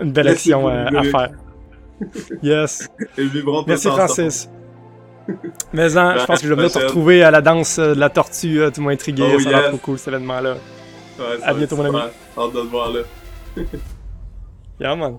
[0.00, 1.32] une belle action à, faire.
[2.42, 2.88] Yes.
[3.66, 4.48] Merci, Francis.
[5.72, 8.10] Mais hein, je pense que je vais venir te retrouver à la danse de la
[8.10, 8.60] tortue.
[8.72, 9.22] Tu m'as intrigué.
[9.36, 10.56] Oh, ça va être trop cool, cet événement-là.
[11.18, 11.98] Ouais, à bientôt, mon ami.
[12.36, 13.00] Hâte de te voir là.
[14.80, 15.18] yeah, man.